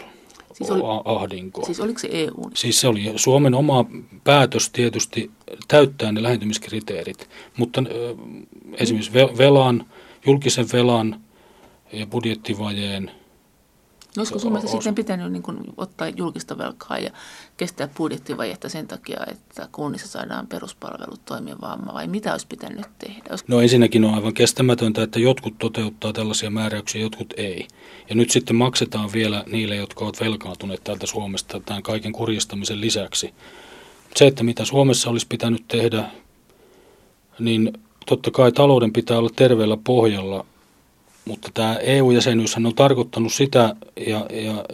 [0.53, 1.65] siis oli, ahdinko.
[1.65, 2.49] Siis oliko se EU?
[2.53, 3.85] Siis se oli Suomen oma
[4.23, 5.31] päätös tietysti
[5.67, 8.17] täyttää ne lähentymiskriteerit, mutta äh,
[8.73, 9.85] esimerkiksi velan,
[10.25, 11.21] julkisen velan
[11.93, 13.11] ja budjettivajeen
[14.17, 17.11] Olisiko sun mielestä sitten pitänyt niin kuin ottaa julkista velkaa ja
[17.57, 23.23] kestää budjettivajetta sen takia, että kunnissa saadaan peruspalvelut toimimaan vai mitä olisi pitänyt tehdä?
[23.29, 23.53] Olisiko...
[23.53, 27.67] No ensinnäkin on aivan kestämätöntä, että jotkut toteuttaa tällaisia määräyksiä, jotkut ei.
[28.09, 33.33] Ja nyt sitten maksetaan vielä niille, jotka ovat velkaantuneet täältä Suomesta tämän kaiken kurjistamisen lisäksi.
[34.15, 36.03] Se, että mitä Suomessa olisi pitänyt tehdä,
[37.39, 37.73] niin
[38.05, 40.45] totta kai talouden pitää olla terveellä pohjalla,
[41.25, 43.75] mutta tämä EU-jäsenyys on tarkoittanut sitä,
[44.07, 44.65] ja, ja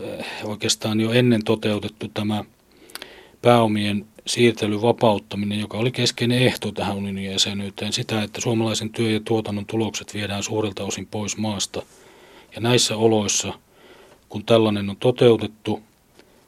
[0.44, 2.44] oikeastaan jo ennen toteutettu tämä
[3.42, 9.20] pääomien siirtelyn vapauttaminen, joka oli keskeinen ehto tähän unionin jäsenyyteen, sitä, että suomalaisen työ- ja
[9.20, 11.82] tuotannon tulokset viedään suurelta osin pois maasta.
[12.56, 13.54] Ja näissä oloissa,
[14.30, 15.82] kun tällainen on toteutettu,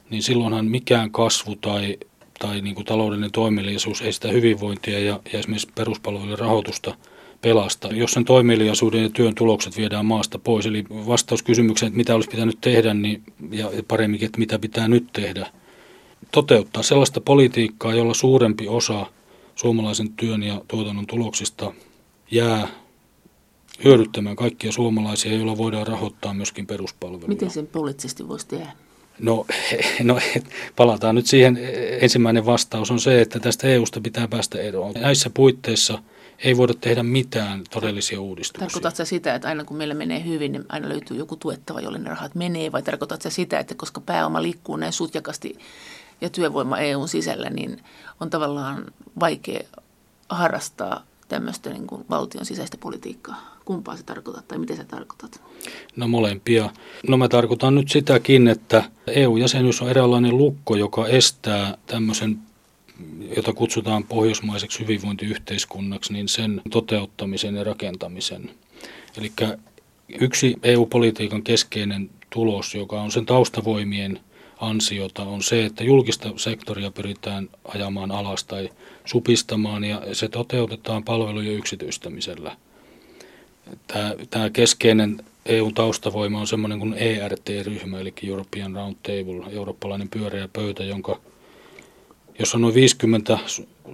[0.09, 1.97] niin silloinhan mikään kasvu tai
[2.41, 6.95] tai niin kuin taloudellinen toimeliaisuus ei sitä hyvinvointia ja, ja esimerkiksi peruspalvelujen rahoitusta
[7.41, 10.65] pelasta, jos sen toimeliaisuuden ja työn tulokset viedään maasta pois.
[10.65, 15.07] Eli vastaus kysymykseen, että mitä olisi pitänyt tehdä niin, ja paremminkin, että mitä pitää nyt
[15.13, 15.47] tehdä.
[16.31, 19.05] Toteuttaa sellaista politiikkaa, jolla suurempi osa
[19.55, 21.73] suomalaisen työn ja tuotannon tuloksista
[22.31, 22.67] jää
[23.83, 27.27] hyödyttämään kaikkia suomalaisia, joilla voidaan rahoittaa myöskin peruspalveluja.
[27.27, 28.71] Miten sen poliittisesti voisi tehdä?
[29.19, 29.45] No,
[30.03, 30.19] no
[30.75, 31.59] palataan nyt siihen.
[32.01, 34.93] Ensimmäinen vastaus on se, että tästä EUsta pitää päästä eroon.
[34.93, 35.99] Näissä puitteissa
[36.43, 38.67] ei voida tehdä mitään todellisia uudistuksia.
[38.67, 42.09] Tarkoitatko sitä, että aina kun meillä menee hyvin, niin aina löytyy joku tuettava, jolle ne
[42.09, 42.71] rahat menee?
[42.71, 45.57] Vai tarkoitatko sitä, että koska pääoma liikkuu näin sutjakasti
[46.21, 47.83] ja työvoima EUn sisällä, niin
[48.19, 48.85] on tavallaan
[49.19, 49.59] vaikea
[50.29, 53.57] harrastaa tämmöistä niin kuin valtion sisäistä politiikkaa?
[53.65, 55.41] Kumpaa se tarkoitat tai miten sä tarkoitat?
[55.95, 56.69] No molempia.
[57.07, 62.39] No mä tarkoitan nyt sitäkin, että EU-jäsenyys on eräänlainen lukko, joka estää tämmöisen
[63.35, 68.49] jota kutsutaan pohjoismaiseksi hyvinvointiyhteiskunnaksi, niin sen toteuttamisen ja rakentamisen.
[69.17, 69.31] Eli
[70.19, 74.19] yksi EU-politiikan keskeinen tulos, joka on sen taustavoimien
[74.59, 78.69] ansiota, on se, että julkista sektoria pyritään ajamaan alas tai
[79.05, 82.57] supistamaan, ja se toteutetaan palvelujen yksityistämisellä.
[83.87, 90.83] Tämä, tämä keskeinen EU-taustavoima on semmoinen kuin ERT-ryhmä, eli European Round Table, eurooppalainen pyöreä pöytä,
[90.83, 91.19] jonka,
[92.41, 93.39] jossa on noin 50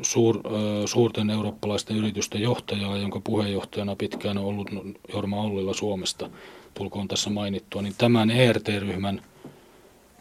[0.02, 0.40] suur,
[0.86, 4.70] suurten eurooppalaisten yritysten johtajaa, jonka puheenjohtajana pitkään on ollut
[5.14, 6.30] Jorma Ollila Suomesta,
[6.74, 9.22] tulkoon tässä mainittua, niin tämän ERT-ryhmän–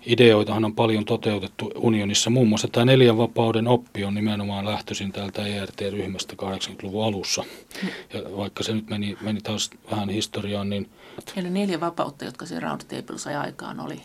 [0.07, 2.31] ideoitahan on paljon toteutettu unionissa.
[2.31, 7.45] Muun muassa tämä neljän vapauden oppi on nimenomaan lähtöisin täältä ERT-ryhmästä 80-luvun alussa.
[8.13, 10.91] Ja vaikka se nyt meni, meni taas vähän historiaan, niin...
[11.37, 14.03] Eli neljä vapautta, jotka se Roundtable sai aikaan, oli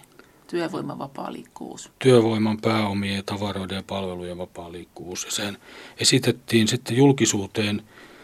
[0.52, 1.92] työvoiman vapaa liikkuvuus.
[2.00, 5.26] Työvoiman, pääomien, tavaroiden ja palvelujen vapaa liikkuvuus.
[5.26, 5.58] Ja sen
[5.98, 7.82] esitettiin sitten julkisuuteen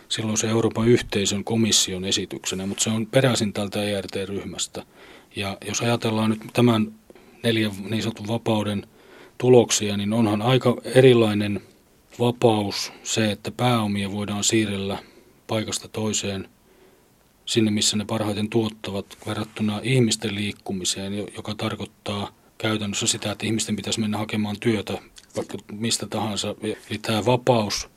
[0.10, 4.84] silloin se Euroopan yhteisön komission esityksenä, mutta se on peräisin tältä ERT-ryhmästä.
[5.36, 6.94] Ja jos ajatellaan nyt tämän
[7.44, 8.88] neljän niin sanotun vapauden
[9.38, 11.62] tuloksia, niin onhan aika erilainen
[12.20, 14.98] vapaus se, että pääomia voidaan siirrellä
[15.48, 16.50] paikasta toiseen
[17.48, 24.00] sinne, missä ne parhaiten tuottavat, verrattuna ihmisten liikkumiseen, joka tarkoittaa käytännössä sitä, että ihmisten pitäisi
[24.00, 24.98] mennä hakemaan työtä
[25.36, 26.56] vaikka mistä tahansa.
[26.62, 27.90] Eli tämä vapaus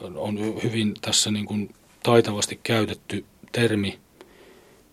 [0.00, 3.98] on hyvin tässä niin kuin taitavasti käytetty termi,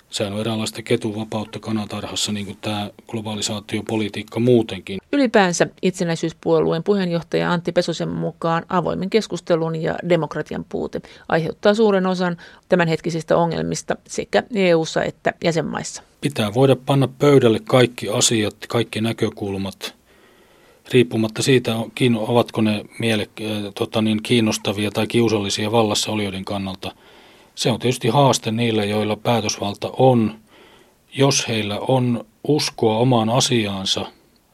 [0.10, 5.00] sehän on eräänlaista ketuvapautta kanatarhassa, niin kuin tämä globalisaatiopolitiikka muutenkin.
[5.12, 12.38] Ylipäänsä itsenäisyyspuolueen puheenjohtaja Antti Pesosen mukaan avoimen keskustelun ja demokratian puute aiheuttaa suuren osan
[12.70, 16.04] tämänhetkisistä ongelmista sekä EU-ssa että jäsenmaissa.
[16.22, 19.96] Pitää voida panna pöydälle kaikki asiat, kaikki näkökulmat,
[20.94, 21.76] riippumatta siitä,
[22.18, 23.30] ovatko ne miele,
[23.76, 26.92] tota niin, kiinnostavia tai kiusallisia vallassa olijoiden kannalta–
[27.58, 30.40] se on tietysti haaste niille, joilla päätösvalta on.
[31.14, 34.06] Jos heillä on uskoa omaan asiaansa,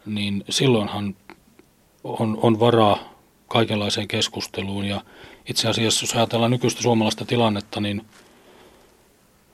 [0.06, 1.16] niin silloinhan
[2.04, 2.98] on, on varaa
[3.48, 4.86] kaikenlaiseen keskusteluun.
[4.86, 5.02] Ja
[5.50, 8.06] itse asiassa, jos ajatellaan nykyistä suomalaista tilannetta, niin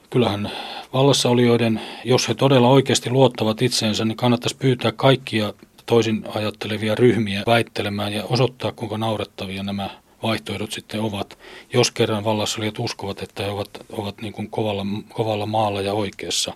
[0.09, 0.51] kyllähän
[0.93, 5.53] vallassaolijoiden, jos he todella oikeasti luottavat itseensä, niin kannattaisi pyytää kaikkia
[5.85, 9.89] toisin ajattelevia ryhmiä väittelemään ja osoittaa, kuinka naurettavia nämä
[10.23, 11.38] vaihtoehdot sitten ovat,
[11.73, 15.93] jos kerran vallassa olijat uskovat, että he ovat, ovat niin kuin kovalla, kovalla maalla ja
[15.93, 16.53] oikeassa.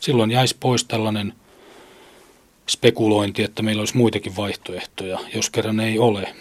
[0.00, 1.32] Silloin jäisi pois tällainen
[2.68, 6.34] spekulointi, että meillä olisi muitakin vaihtoehtoja, jos kerran ei ole.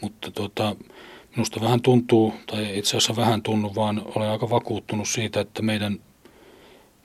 [0.00, 0.76] Mutta tuota,
[1.36, 5.98] minusta vähän tuntuu, tai itse asiassa vähän tunnu, vaan olen aika vakuuttunut siitä, että meidän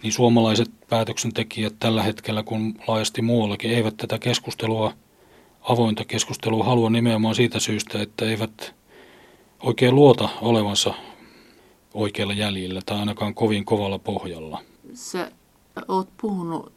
[0.04, 4.94] niin suomalaiset päätöksentekijät tällä hetkellä kuin laajasti muuallakin eivät tätä keskustelua,
[5.62, 8.76] avointa keskustelua halua nimenomaan siitä syystä, että eivät
[9.66, 10.94] oikein luota olevansa
[11.94, 14.62] oikealla jäljellä tai ainakaan kovin kovalla pohjalla.
[14.94, 15.32] Sä
[15.88, 16.74] oot puhunut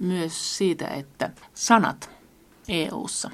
[0.00, 2.10] myös siitä, että sanat
[2.68, 3.30] EU:ssa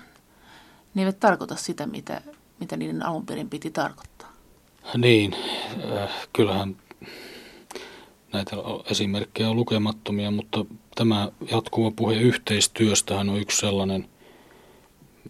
[0.95, 2.21] ne eivät tarkoita sitä, mitä,
[2.61, 4.33] mitä niiden alun perin piti tarkoittaa.
[4.97, 5.35] Niin,
[5.93, 6.77] äh, kyllähän
[8.33, 8.57] näitä
[8.91, 10.65] esimerkkejä on lukemattomia, mutta
[10.95, 14.09] tämä jatkuva puhe yhteistyöstähän on yksi sellainen.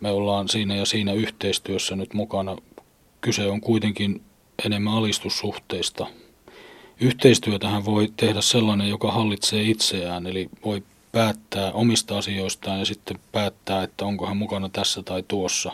[0.00, 2.56] Me ollaan siinä ja siinä yhteistyössä nyt mukana.
[3.24, 4.22] Kyse on kuitenkin
[4.64, 6.06] enemmän alistussuhteista.
[7.00, 10.82] Yhteistyötähän voi tehdä sellainen, joka hallitsee itseään, eli voi
[11.12, 15.72] päättää omista asioistaan ja sitten päättää, että onko hän mukana tässä tai tuossa.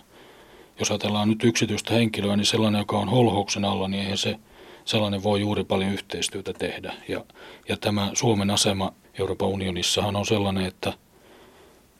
[0.78, 4.38] Jos ajatellaan nyt yksityistä henkilöä, niin sellainen, joka on holhouksen alla, niin eihän se
[4.84, 6.94] sellainen voi juuri paljon yhteistyötä tehdä.
[7.08, 7.24] Ja,
[7.68, 10.92] ja tämä Suomen asema Euroopan unionissahan on sellainen, että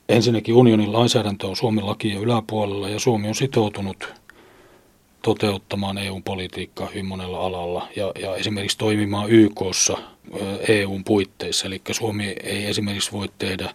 [0.08, 4.19] ensinnäkin unionin lainsäädäntö on Suomen lakien yläpuolella ja Suomi on sitoutunut
[5.22, 9.98] toteuttamaan EU-politiikkaa hyvin monella alalla ja, ja esimerkiksi toimimaan YKssa
[10.68, 11.66] EUn puitteissa.
[11.66, 13.74] Eli Suomi ei esimerkiksi voi tehdä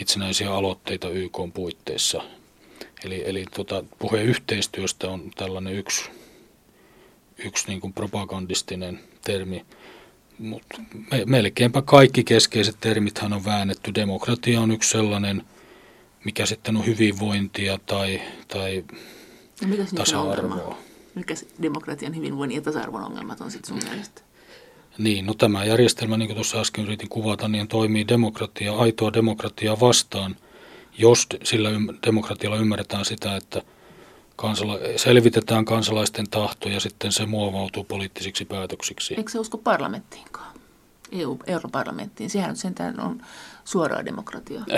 [0.00, 2.22] itsenäisiä aloitteita YK puitteissa.
[3.04, 6.10] Eli, eli tota, puhe yhteistyöstä on tällainen yksi,
[7.44, 9.64] yksi niin kuin propagandistinen termi.
[10.38, 10.80] Mutta
[11.10, 13.94] me, melkeinpä kaikki keskeiset termithän on väännetty.
[13.94, 15.42] Demokratia on yksi sellainen,
[16.24, 18.84] mikä sitten on hyvinvointia tai, tai
[19.94, 20.76] tasa-arvoa.
[21.14, 24.22] Mikä demokratian hyvinvoinnin ja tasa-arvon ongelmat on sitten sun mielestä?
[24.98, 29.80] Niin, no tämä järjestelmä, niin kuin tuossa äsken yritin kuvata, niin toimii demokratia, aitoa demokratiaa
[29.80, 30.36] vastaan,
[30.98, 31.70] jos sillä
[32.06, 33.62] demokratialla ymmärretään sitä, että
[34.36, 39.14] kansala- selvitetään kansalaisten tahto ja sitten se muovautuu poliittisiksi päätöksiksi.
[39.14, 40.54] Eikö se usko parlamenttiinkaan?
[41.12, 43.22] EU, europarlamenttiin, sehän sentään on
[43.64, 44.64] suoraa demokratiaa.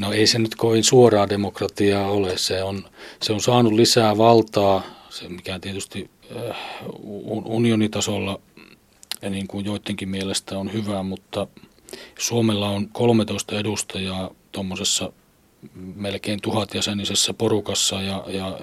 [0.00, 2.38] no ei se nyt kovin suoraa demokratiaa ole.
[2.38, 2.84] Se on,
[3.22, 6.56] se on saanut lisää valtaa, se mikä tietysti Äh,
[7.44, 8.40] unionitasolla
[9.22, 11.46] ja niin kuin joidenkin mielestä on hyvä, mutta
[12.18, 15.12] Suomella on 13 edustajaa tuommoisessa
[15.94, 18.58] melkein tuhatjäsenisessä porukassa ja, ja,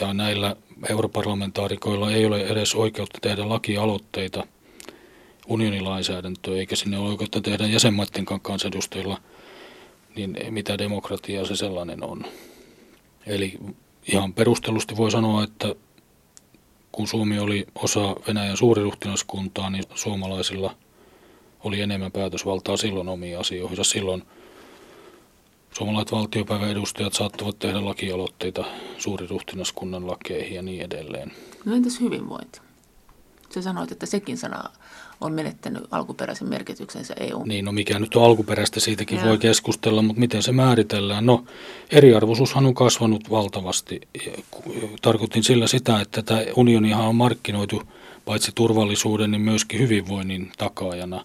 [0.00, 0.56] ja näillä
[0.88, 4.46] europarlamentaarikoilla ei ole edes oikeutta tehdä lakialoitteita
[5.46, 9.20] unionilainsäädäntöä, eikä sinne ole oikeutta tehdä jäsenmaiden kansanedustajilla,
[10.16, 12.22] niin mitä demokratiaa se sellainen on.
[13.26, 13.58] Eli
[14.12, 15.74] ihan perustellusti voi sanoa, että
[16.92, 20.74] kun Suomi oli osa Venäjän suuriruhtinaskuntaa, niin suomalaisilla
[21.64, 23.84] oli enemmän päätösvaltaa silloin omiin asioihinsa.
[23.84, 24.22] Silloin
[25.76, 28.64] suomalaiset valtiopäivän edustajat saattavat tehdä lakialoitteita
[28.98, 31.32] suuriruhtinaskunnan lakeihin ja niin edelleen.
[31.64, 32.65] No entäs hyvinvointi?
[33.56, 34.64] Sä sanoit, että sekin sana
[35.20, 37.44] on menettänyt alkuperäisen merkityksensä EU.
[37.44, 39.24] Niin, no mikä nyt on alkuperäistä, siitäkin ja.
[39.24, 41.26] voi keskustella, mutta miten se määritellään?
[41.26, 41.44] No,
[41.90, 44.00] eriarvoisuushan on kasvanut valtavasti.
[45.02, 47.82] Tarkoitin sillä sitä, että tämä unionihan on markkinoitu
[48.24, 51.24] paitsi turvallisuuden, niin myöskin hyvinvoinnin takaajana.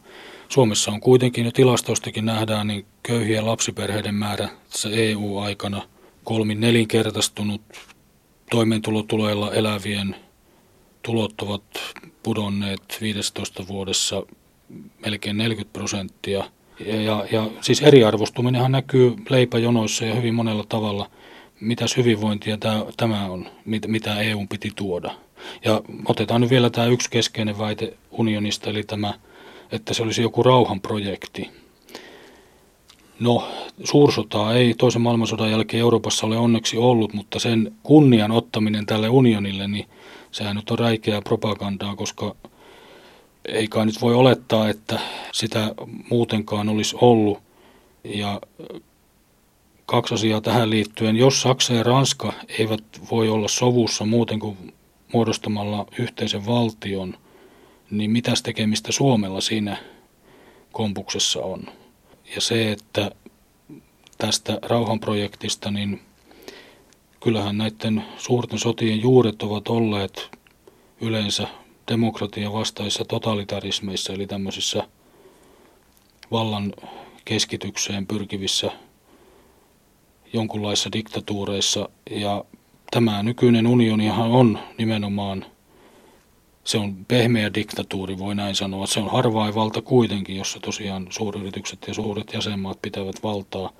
[0.50, 5.82] Suomessa on kuitenkin jo tilastoistakin nähdään, niin köyhien lapsiperheiden määrä tässä EU-aikana
[6.24, 7.62] kolmin nelinkertaistunut
[8.52, 10.15] toimeentulotuloilla elävien
[11.01, 11.63] tulot ovat
[12.23, 14.23] pudonneet 15 vuodessa
[15.05, 16.43] melkein 40 prosenttia.
[16.85, 21.09] Ja, ja, ja siis eriarvostuminenhan näkyy leipäjonoissa ja hyvin monella tavalla.
[21.59, 25.11] Mitäs hyvinvointia tämä, tämä on, mit, mitä EU piti tuoda.
[25.65, 29.13] Ja otetaan nyt vielä tämä yksi keskeinen väite unionista, eli tämä,
[29.71, 31.49] että se olisi joku rauhanprojekti.
[33.19, 33.47] No,
[33.83, 39.67] suursotaa ei toisen maailmansodan jälkeen Euroopassa ole onneksi ollut, mutta sen kunnian ottaminen tälle unionille,
[39.67, 39.85] niin
[40.32, 42.36] sehän nyt on räikeää propagandaa, koska
[43.46, 45.00] ei kai nyt voi olettaa, että
[45.32, 45.76] sitä
[46.10, 47.39] muutenkaan olisi ollut.
[48.04, 48.41] Ja
[49.86, 51.15] kaksi asiaa tähän liittyen.
[51.15, 54.74] Jos Saksa ja Ranska eivät voi olla sovussa muuten kuin
[55.13, 57.17] muodostamalla yhteisen valtion,
[57.91, 59.78] niin mitäs tekemistä Suomella siinä
[60.72, 61.63] kompuksessa on?
[62.36, 63.12] Ja se, että
[64.17, 66.02] tästä rauhanprojektista, niin
[67.23, 70.29] kyllähän näiden suurten sotien juuret ovat olleet
[71.01, 71.47] yleensä
[71.88, 74.88] demokratian vastaisissa totalitarismeissa, eli tämmöisissä
[76.31, 76.73] vallan
[77.25, 78.71] keskitykseen pyrkivissä
[80.34, 81.89] jonkunlaisissa diktatuureissa.
[82.10, 82.45] Ja
[82.91, 85.45] tämä nykyinen unionihan on nimenomaan,
[86.63, 88.88] se on pehmeä diktatuuri, voi näin sanoa.
[88.88, 93.71] Se on harvaivalta kuitenkin, jossa tosiaan suuryritykset ja suuret jäsenmaat pitävät valtaa.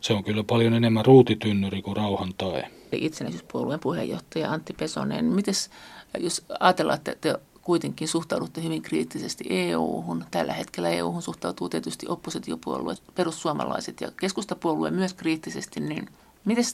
[0.00, 2.70] Se on kyllä paljon enemmän ruutitynnyri kuin rauhan tae
[3.00, 5.24] itsenäisyyspuolueen puheenjohtaja Antti Pesonen.
[5.24, 5.70] Mites,
[6.18, 10.24] jos ajatellaan, että te kuitenkin suhtaudutte hyvin kriittisesti EU-hun.
[10.30, 16.08] Tällä hetkellä EU-hun suhtautuu tietysti oppositiopuolueet, perussuomalaiset ja keskustapuolue myös kriittisesti, niin
[16.44, 16.64] miten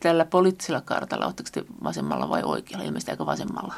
[0.00, 3.74] tällä poliittisella kartalla, oletteko te vasemmalla vai oikealla, ilmeisesti aika vasemmalla?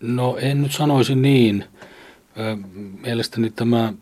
[0.00, 1.64] No en nyt sanoisi niin.
[3.00, 3.92] Mielestäni tämä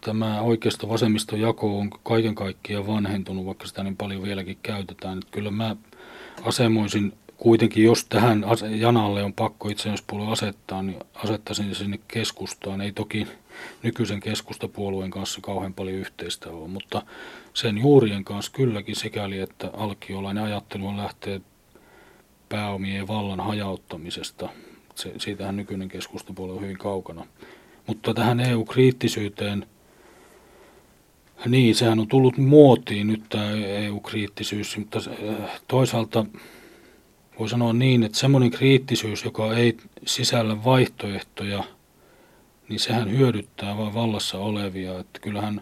[0.00, 5.18] tämä oikeasta vasemmiston jako on kaiken kaikkiaan vanhentunut, vaikka sitä niin paljon vieläkin käytetään.
[5.18, 5.76] Että kyllä mä
[6.44, 12.80] asemoisin kuitenkin, jos tähän janalle on pakko itsenäispuolue asettaa, niin asettaisin sinne keskustaan.
[12.80, 13.26] Ei toki
[13.82, 17.02] nykyisen keskustapuolueen kanssa kauhean paljon yhteistä ole, mutta
[17.54, 21.40] sen juurien kanssa kylläkin sikäli, että alkiolainen ajattelu on lähtee
[22.48, 24.48] pääomien vallan hajauttamisesta.
[24.94, 27.26] Se, siitähän nykyinen keskustapuolue on hyvin kaukana.
[27.86, 29.66] Mutta tähän EU-kriittisyyteen,
[31.46, 36.24] niin sehän on tullut muotiin nyt tämä EU-kriittisyys, mutta äh, toisaalta
[37.38, 39.76] voi sanoa niin, että semmoinen kriittisyys, joka ei
[40.06, 41.64] sisällä vaihtoehtoja,
[42.68, 44.98] niin sehän hyödyttää vain vallassa olevia.
[44.98, 45.60] Että kyllähän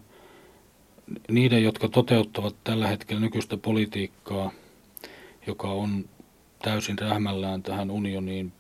[1.29, 4.51] niiden, jotka toteuttavat tällä hetkellä nykyistä politiikkaa,
[5.47, 6.05] joka on
[6.62, 8.53] täysin rähmällään tähän unioniin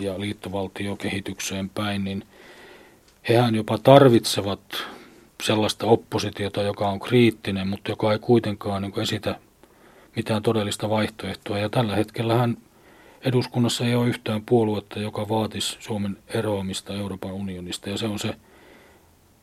[0.00, 2.24] ja liittovaltiokehitykseen päin, niin
[3.28, 4.60] hehän jopa tarvitsevat
[5.44, 9.38] sellaista oppositiota, joka on kriittinen, mutta joka ei kuitenkaan niin esitä
[10.16, 11.58] mitään todellista vaihtoehtoa.
[11.58, 12.56] Ja tällä hetkellähän
[13.24, 18.36] eduskunnassa ei ole yhtään puoluetta, joka vaatisi Suomen eroamista Euroopan unionista, ja se on se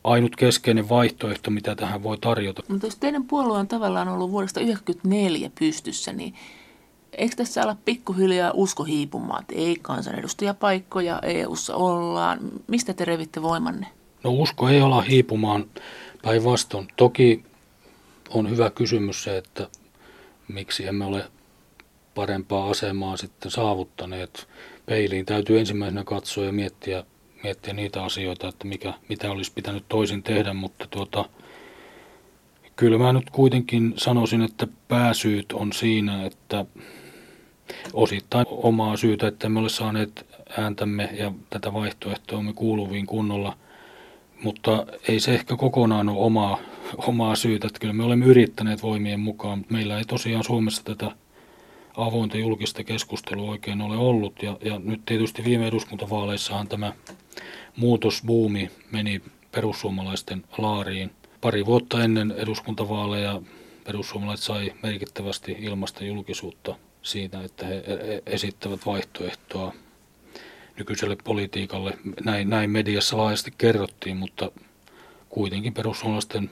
[0.04, 2.64] ainut keskeinen vaihtoehto, mitä tähän voi tarjota.
[2.68, 6.34] Mutta jos teidän puolue on tavallaan ollut vuodesta 1994 pystyssä, niin
[7.18, 12.40] eikö tässä olla pikkuhiljaa usko hiipumaan, että ei kansanedustajapaikkoja EU-ssa ollaan?
[12.68, 13.88] Mistä te revitte voimanne?
[14.24, 15.66] No usko ei olla hiipumaan
[16.22, 16.88] päinvastoin.
[16.98, 17.44] Toki
[18.30, 19.68] on hyvä kysymys se, että
[20.48, 21.32] miksi emme ole
[22.16, 24.48] parempaa asemaa sitten saavuttaneet.
[24.86, 27.04] Peiliin täytyy ensimmäisenä katsoa ja miettiä,
[27.44, 31.26] miettiä niitä asioita, että mikä, mitä olisi pitänyt toisin tehdä, mutta tuota,
[32.76, 36.66] kyllä mä nyt kuitenkin sanoisin, että pääsyyt on siinä, että
[37.94, 40.26] osittain omaa syytä, että emme ole saaneet
[40.58, 43.58] ääntämme ja tätä vaihtoehtoa me kuuluviin kunnolla,
[44.44, 46.58] mutta ei se ehkä kokonaan ole omaa,
[46.98, 51.12] omaa syytä, että kyllä me olemme yrittäneet voimien mukaan, mutta meillä ei tosiaan Suomessa tätä
[51.98, 54.44] avointa julkista keskustelua oikein ole ollut.
[54.44, 56.94] Ja, ja nyt tietysti viime eduskuntavaaleissahan tämä
[57.76, 59.22] muutosbuumi meni
[59.52, 61.12] perussuomalaisten laariin.
[61.42, 63.42] Pari vuotta ennen eduskuntavaaleja
[63.84, 69.74] perussuomalaiset sai merkittävästi ilmasta julkisuutta siitä, että he e, e, esittävät vaihtoehtoa
[70.82, 71.98] nykyiselle politiikalle.
[72.26, 74.52] Näin, näin mediassa laajasti kerrottiin, mutta
[75.30, 76.50] kuitenkin perussuomalaisten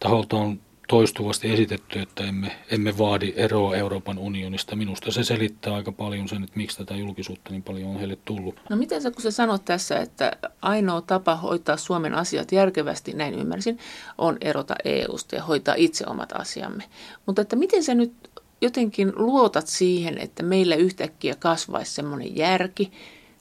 [0.00, 4.76] taholta on toistuvasti esitetty, että emme, emme vaadi eroa Euroopan unionista.
[4.76, 8.60] Minusta se selittää aika paljon sen, että miksi tätä julkisuutta niin paljon on heille tullut.
[8.70, 10.32] No miten sä, kun sä sanot tässä, että
[10.62, 13.78] ainoa tapa hoitaa Suomen asiat järkevästi, näin ymmärsin,
[14.18, 16.84] on erota EUsta ja hoitaa itse omat asiamme.
[17.26, 18.12] Mutta että miten sä nyt
[18.60, 22.92] jotenkin luotat siihen, että meillä yhtäkkiä kasvaisi semmoinen järki,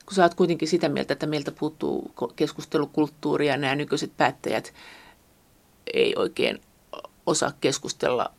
[0.05, 4.73] kun sä oot kuitenkin sitä mieltä, että meiltä puuttuu keskustelukulttuuria ja nämä nykyiset päättäjät
[5.93, 6.61] ei oikein
[7.25, 8.31] osaa keskustella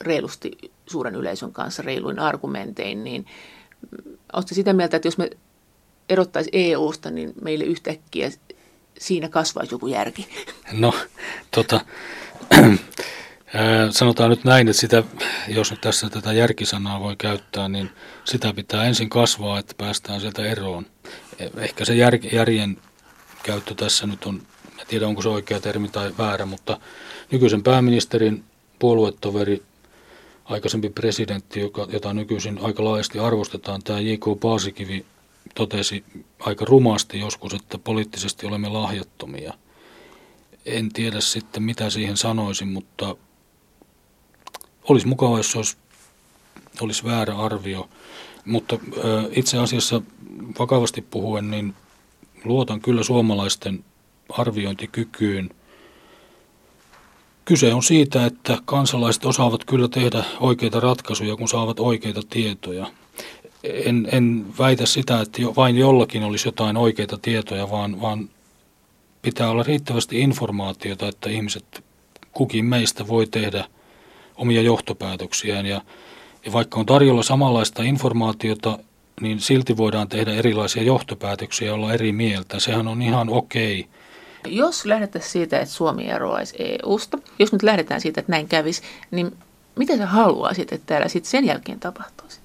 [0.00, 3.26] reilusti suuren yleisön kanssa reiluin argumentein, niin
[4.32, 5.30] oletko sitä mieltä, että jos me
[6.08, 8.30] erottaisi EUsta, niin meille yhtäkkiä
[8.98, 10.28] siinä kasvaisi joku järki?
[10.72, 10.94] No,
[11.50, 11.80] tota,
[13.90, 15.02] sanotaan nyt näin, että sitä,
[15.48, 17.90] jos nyt tässä tätä järkisanaa voi käyttää, niin
[18.24, 20.86] sitä pitää ensin kasvaa, että päästään sieltä eroon.
[21.56, 22.78] Ehkä se jär, järjen
[23.42, 24.42] käyttö tässä nyt on,
[24.80, 26.80] en tiedä onko se oikea termi tai väärä, mutta
[27.30, 28.44] nykyisen pääministerin
[28.78, 29.62] puoluetoveri,
[30.44, 34.40] aikaisempi presidentti, joka, jota nykyisin aika laajasti arvostetaan, tämä J.K.
[34.40, 35.06] Paasikivi
[35.54, 36.04] totesi
[36.40, 39.54] aika rumasti joskus, että poliittisesti olemme lahjattomia.
[40.66, 43.16] En tiedä sitten mitä siihen sanoisin, mutta
[44.88, 45.76] olisi mukava, jos olisi,
[46.80, 47.88] olisi väärä arvio.
[48.44, 48.78] Mutta
[49.30, 50.02] itse asiassa
[50.58, 51.74] vakavasti puhuen, niin
[52.44, 53.84] luotan kyllä suomalaisten
[54.28, 55.50] arviointikykyyn
[57.48, 62.86] Kyse on siitä, että kansalaiset osaavat kyllä tehdä oikeita ratkaisuja, kun saavat oikeita tietoja.
[63.64, 68.28] En, en väitä sitä, että vain jollakin olisi jotain oikeita tietoja, vaan, vaan
[69.22, 71.84] pitää olla riittävästi informaatiota, että ihmiset,
[72.32, 73.64] kukin meistä voi tehdä
[74.38, 75.66] omia johtopäätöksiään.
[75.66, 75.80] Ja,
[76.46, 78.78] ja vaikka on tarjolla samanlaista informaatiota,
[79.20, 82.60] niin silti voidaan tehdä erilaisia johtopäätöksiä ja olla eri mieltä.
[82.60, 83.80] Sehän on ihan okei.
[83.80, 83.98] Okay
[84.46, 89.36] jos lähdettäisiin siitä, että Suomi eroaisi EU-sta, jos nyt lähdetään siitä, että näin kävisi, niin
[89.76, 92.40] mitä sä haluaisit, että täällä sitten sen jälkeen tapahtuisi?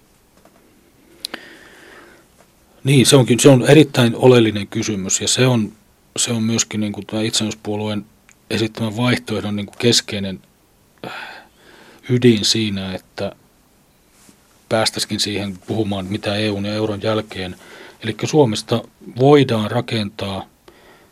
[2.84, 5.72] Niin, se, onkin, se on erittäin oleellinen kysymys ja se on,
[6.18, 8.06] se on myöskin niin kuin tämä itsenäispuolueen
[8.50, 10.39] esittämän vaihtoehdon niin kuin keskeinen
[12.10, 13.36] ydin siinä, että
[14.70, 17.56] päästäisikin siihen puhumaan, mitä EUn ja euron jälkeen.
[18.04, 18.84] Eli Suomesta
[19.20, 20.45] voidaan rakentaa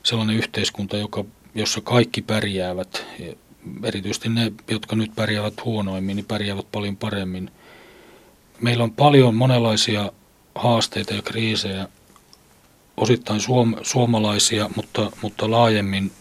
[0.04, 1.26] sellainen yhteiskunta, joka
[1.56, 3.06] jossa kaikki pärjäävät,
[3.84, 7.52] erityisesti ne, jotka nyt pärjäävät huonoimmin, niin pärjäävät paljon paremmin.
[8.62, 10.12] Meillä on paljon monenlaisia
[10.56, 11.88] haasteita ja kriisejä,
[12.98, 16.12] osittain suom- suomalaisia, mutta, mutta laajemmin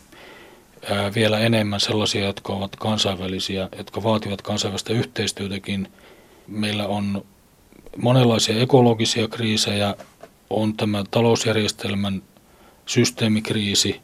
[1.14, 5.88] vielä enemmän sellaisia, jotka ovat kansainvälisiä, jotka vaativat kansainvälistä yhteistyötäkin.
[6.46, 7.24] Meillä on
[7.96, 9.94] monenlaisia ekologisia kriisejä,
[10.50, 12.22] on tämä talousjärjestelmän
[12.86, 14.00] systeemikriisi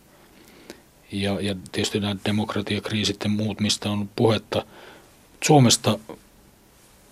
[1.13, 4.65] ja, ja tietysti nämä demokratiakriisit ja muut, mistä on puhetta.
[5.45, 5.99] Suomesta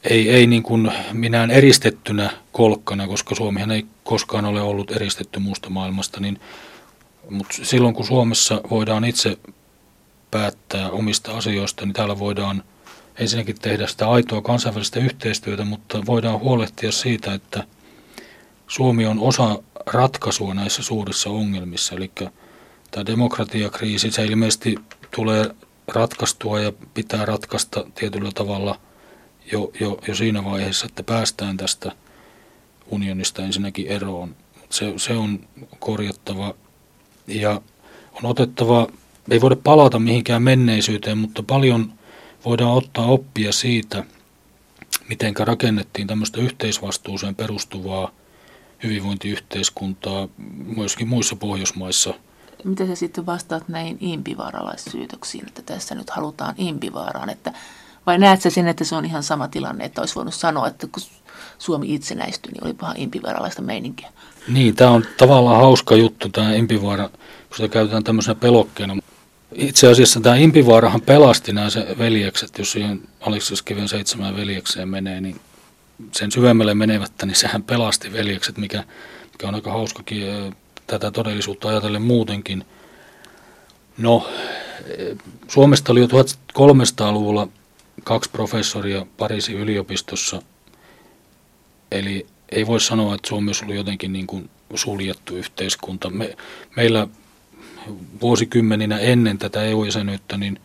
[0.05, 5.71] ei, ei niin kuin minään eristettynä kolkkana, koska Suomihan ei koskaan ole ollut eristetty muusta
[5.71, 6.41] maailmasta, niin,
[7.31, 9.39] mutta silloin kun Suomessa voidaan itse
[10.31, 12.63] päättää omista asioista, niin täällä voidaan
[13.19, 17.65] ensinnäkin tehdä sitä aitoa kansainvälistä yhteistyötä, mutta voidaan huolehtia siitä, että
[18.67, 21.95] Suomi on osa ratkaisua näissä suurissa ongelmissa.
[21.95, 22.11] Eli
[22.91, 24.75] tämä demokratiakriisi, se ilmeisesti
[25.15, 25.51] tulee
[25.89, 28.81] ratkaistua ja pitää ratkaista tietyllä tavalla
[29.53, 31.93] jo, jo, jo siinä vaiheessa, että päästään tästä
[32.91, 34.37] unionista ensinnäkin eroon.
[34.71, 35.49] Se, se on
[35.79, 36.55] korjattava
[37.27, 37.61] ja
[38.13, 38.87] on otettava,
[39.31, 41.93] ei voida palata mihinkään menneisyyteen, mutta paljon
[42.45, 44.05] voidaan ottaa oppia siitä,
[45.09, 48.11] miten rakennettiin tämmöistä yhteisvastuuseen perustuvaa–
[48.85, 50.29] hyvinvointiyhteiskuntaa
[50.77, 52.15] myöskin muissa Pohjoismaissa.
[52.65, 57.53] Mitä sä sitten vastaat näihin impivaaralaissyytöksiin, että tässä nyt halutaan impivaaraan, että
[58.07, 60.87] vai näet sä sen, että se on ihan sama tilanne, että olisi voinut sanoa, että
[60.87, 61.03] kun
[61.59, 64.13] Suomi itsenäistyi, niin oli paha impivaaralaista meininkiä?
[64.49, 68.97] Niin, tämä on tavallaan hauska juttu, tämä impivaara, kun sitä käytetään tämmöisenä pelokkeena.
[69.55, 75.21] Itse asiassa tämä impivaarahan pelasti nämä se veljekset, jos siihen Aleksis Kiven seitsemään veljekseen menee,
[75.21, 75.41] niin
[76.13, 78.85] sen syvemmälle menevättä, niin sehän pelasti veljekset, mikä,
[79.33, 82.65] mikä on aika hauskakin tätä todellisuutta ajatellen muutenkin.
[83.99, 84.29] No,
[85.49, 87.49] Suomesta oli jo 1300-luvulla
[88.05, 90.43] kaksi professoria Pariisin yliopistossa,
[91.91, 96.11] eli ei voi sanoa, että Suomi olisi ollut jotenkin niin kuin suljettu yhteiskunta.
[96.11, 96.37] Me,
[96.77, 97.07] meillä
[98.21, 100.61] vuosikymmeninä ennen tätä EU-jäsenyyttä niin,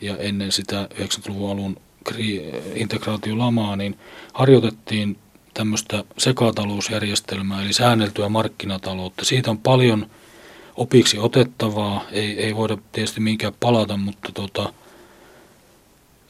[0.00, 1.76] ja ennen sitä 90-luvun alun
[2.74, 3.98] integraatiolamaa, niin
[4.32, 5.18] harjoitettiin
[5.54, 9.24] tämmöistä sekatalousjärjestelmää, eli säänneltyä markkinataloutta.
[9.24, 10.10] Siitä on paljon
[10.76, 14.72] opiksi otettavaa, ei, ei voida tietysti minkään palata, mutta tota,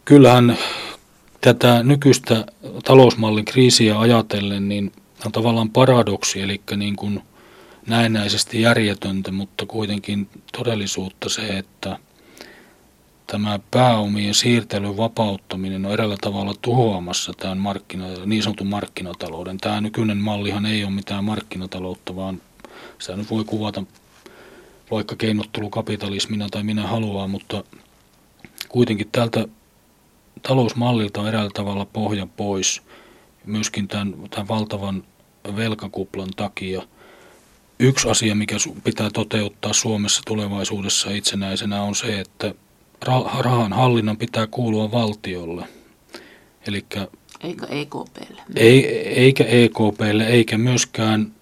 [0.05, 0.59] kyllähän
[1.41, 2.45] tätä nykyistä
[2.85, 4.93] talousmallin kriisiä ajatellen, niin
[5.27, 7.23] on tavallaan paradoksi, eli niin kuin
[7.87, 11.99] näennäisesti järjetöntä, mutta kuitenkin todellisuutta se, että
[13.27, 19.59] tämä pääomien siirtelyn vapauttaminen on eräällä tavalla tuhoamassa tämän markkina, niin sanotun markkinatalouden.
[19.59, 22.41] Tämä nykyinen mallihan ei ole mitään markkinataloutta, vaan
[22.99, 23.85] sitä nyt voi kuvata
[24.91, 27.65] vaikka keinottelukapitalismina tai minä haluaa, mutta
[28.69, 29.49] kuitenkin tältä
[30.43, 32.83] talousmallilta on eräällä tavalla pohja pois
[33.47, 35.05] myöskin tämän, tämän valtavan
[35.57, 36.83] velkakuplan takia.
[37.79, 42.55] Yksi asia, mikä pitää toteuttaa Suomessa tulevaisuudessa itsenäisenä on se, että
[43.39, 45.67] rahan hallinnan pitää kuulua valtiolle.
[46.67, 47.09] Elikkä,
[47.41, 48.43] eikä EKPlle.
[48.57, 51.33] Ei, eikä EKPlle, eikä myöskään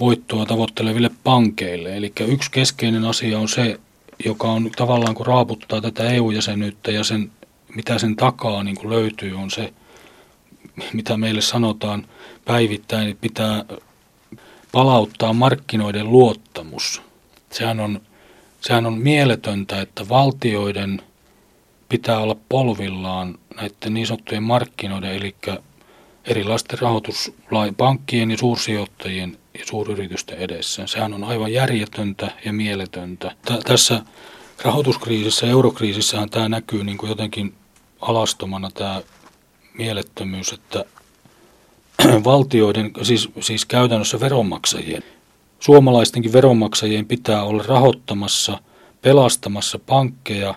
[0.00, 1.96] voittoa tavoitteleville pankeille.
[1.96, 3.80] Eli yksi keskeinen asia on se,
[4.24, 7.30] joka on tavallaan kun raaputtaa tätä EU-jäsenyyttä ja sen,
[7.74, 9.72] mitä sen takaa niin kuin löytyy, on se,
[10.92, 12.06] mitä meille sanotaan
[12.44, 13.64] päivittäin, että pitää
[14.72, 17.02] palauttaa markkinoiden luottamus.
[17.50, 18.00] Sehän on
[18.60, 21.02] Sehän on mieletöntä, että valtioiden
[21.88, 25.34] pitää olla polvillaan näiden niin sanottujen markkinoiden, eli
[26.24, 30.86] erilaisten rahoituspankkien ja suursijoittajien ja suuryritysten edessä.
[30.86, 33.34] Sehän on aivan järjetöntä ja mieletöntä.
[33.46, 34.02] T- tässä
[34.64, 37.54] rahoituskriisissä eurokriisissähän tämä näkyy niin kuin jotenkin
[38.00, 39.02] alastomana tämä
[39.74, 40.84] mielettömyys, että
[42.24, 45.02] valtioiden, siis, siis käytännössä veronmaksajien
[45.60, 48.58] Suomalaistenkin veronmaksajien pitää olla rahoittamassa,
[49.02, 50.54] pelastamassa pankkeja,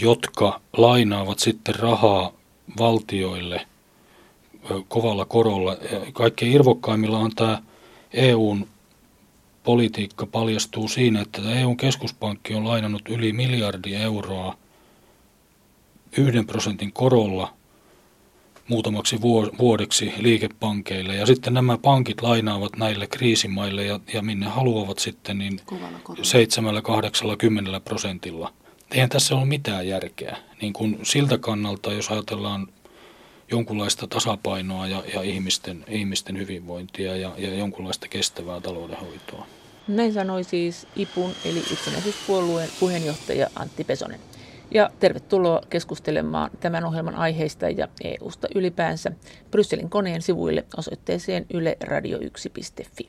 [0.00, 2.32] jotka lainaavat sitten rahaa
[2.78, 3.66] valtioille
[4.88, 5.76] kovalla korolla.
[6.12, 7.62] Kaikkein irvokkaimmillaan tämä
[8.12, 8.68] EUn
[9.64, 14.56] politiikka paljastuu siinä, että EUn keskuspankki on lainannut yli miljardi euroa
[16.18, 17.56] yhden prosentin korolla
[18.68, 19.20] muutamaksi
[19.58, 21.16] vuodeksi liikepankeille.
[21.16, 25.72] Ja sitten nämä pankit lainaavat näille kriisimaille ja, ja minne haluavat sitten niin 7-80
[27.84, 28.52] prosentilla.
[28.90, 30.36] Eihän tässä ole mitään järkeä.
[30.60, 32.68] Niin kuin siltä kannalta, jos ajatellaan
[33.50, 39.46] jonkunlaista tasapainoa ja, ja ihmisten, ihmisten hyvinvointia ja, ja jonkunlaista kestävää taloudenhoitoa.
[39.88, 44.20] Näin sanoi siis IPUN eli itsenäisyyspuolueen puheenjohtaja Antti Pesonen.
[44.70, 49.12] Ja tervetuloa keskustelemaan tämän ohjelman aiheista ja EUsta ylipäänsä
[49.50, 53.04] Brysselin koneen sivuille osoitteeseen yleradio1.fi.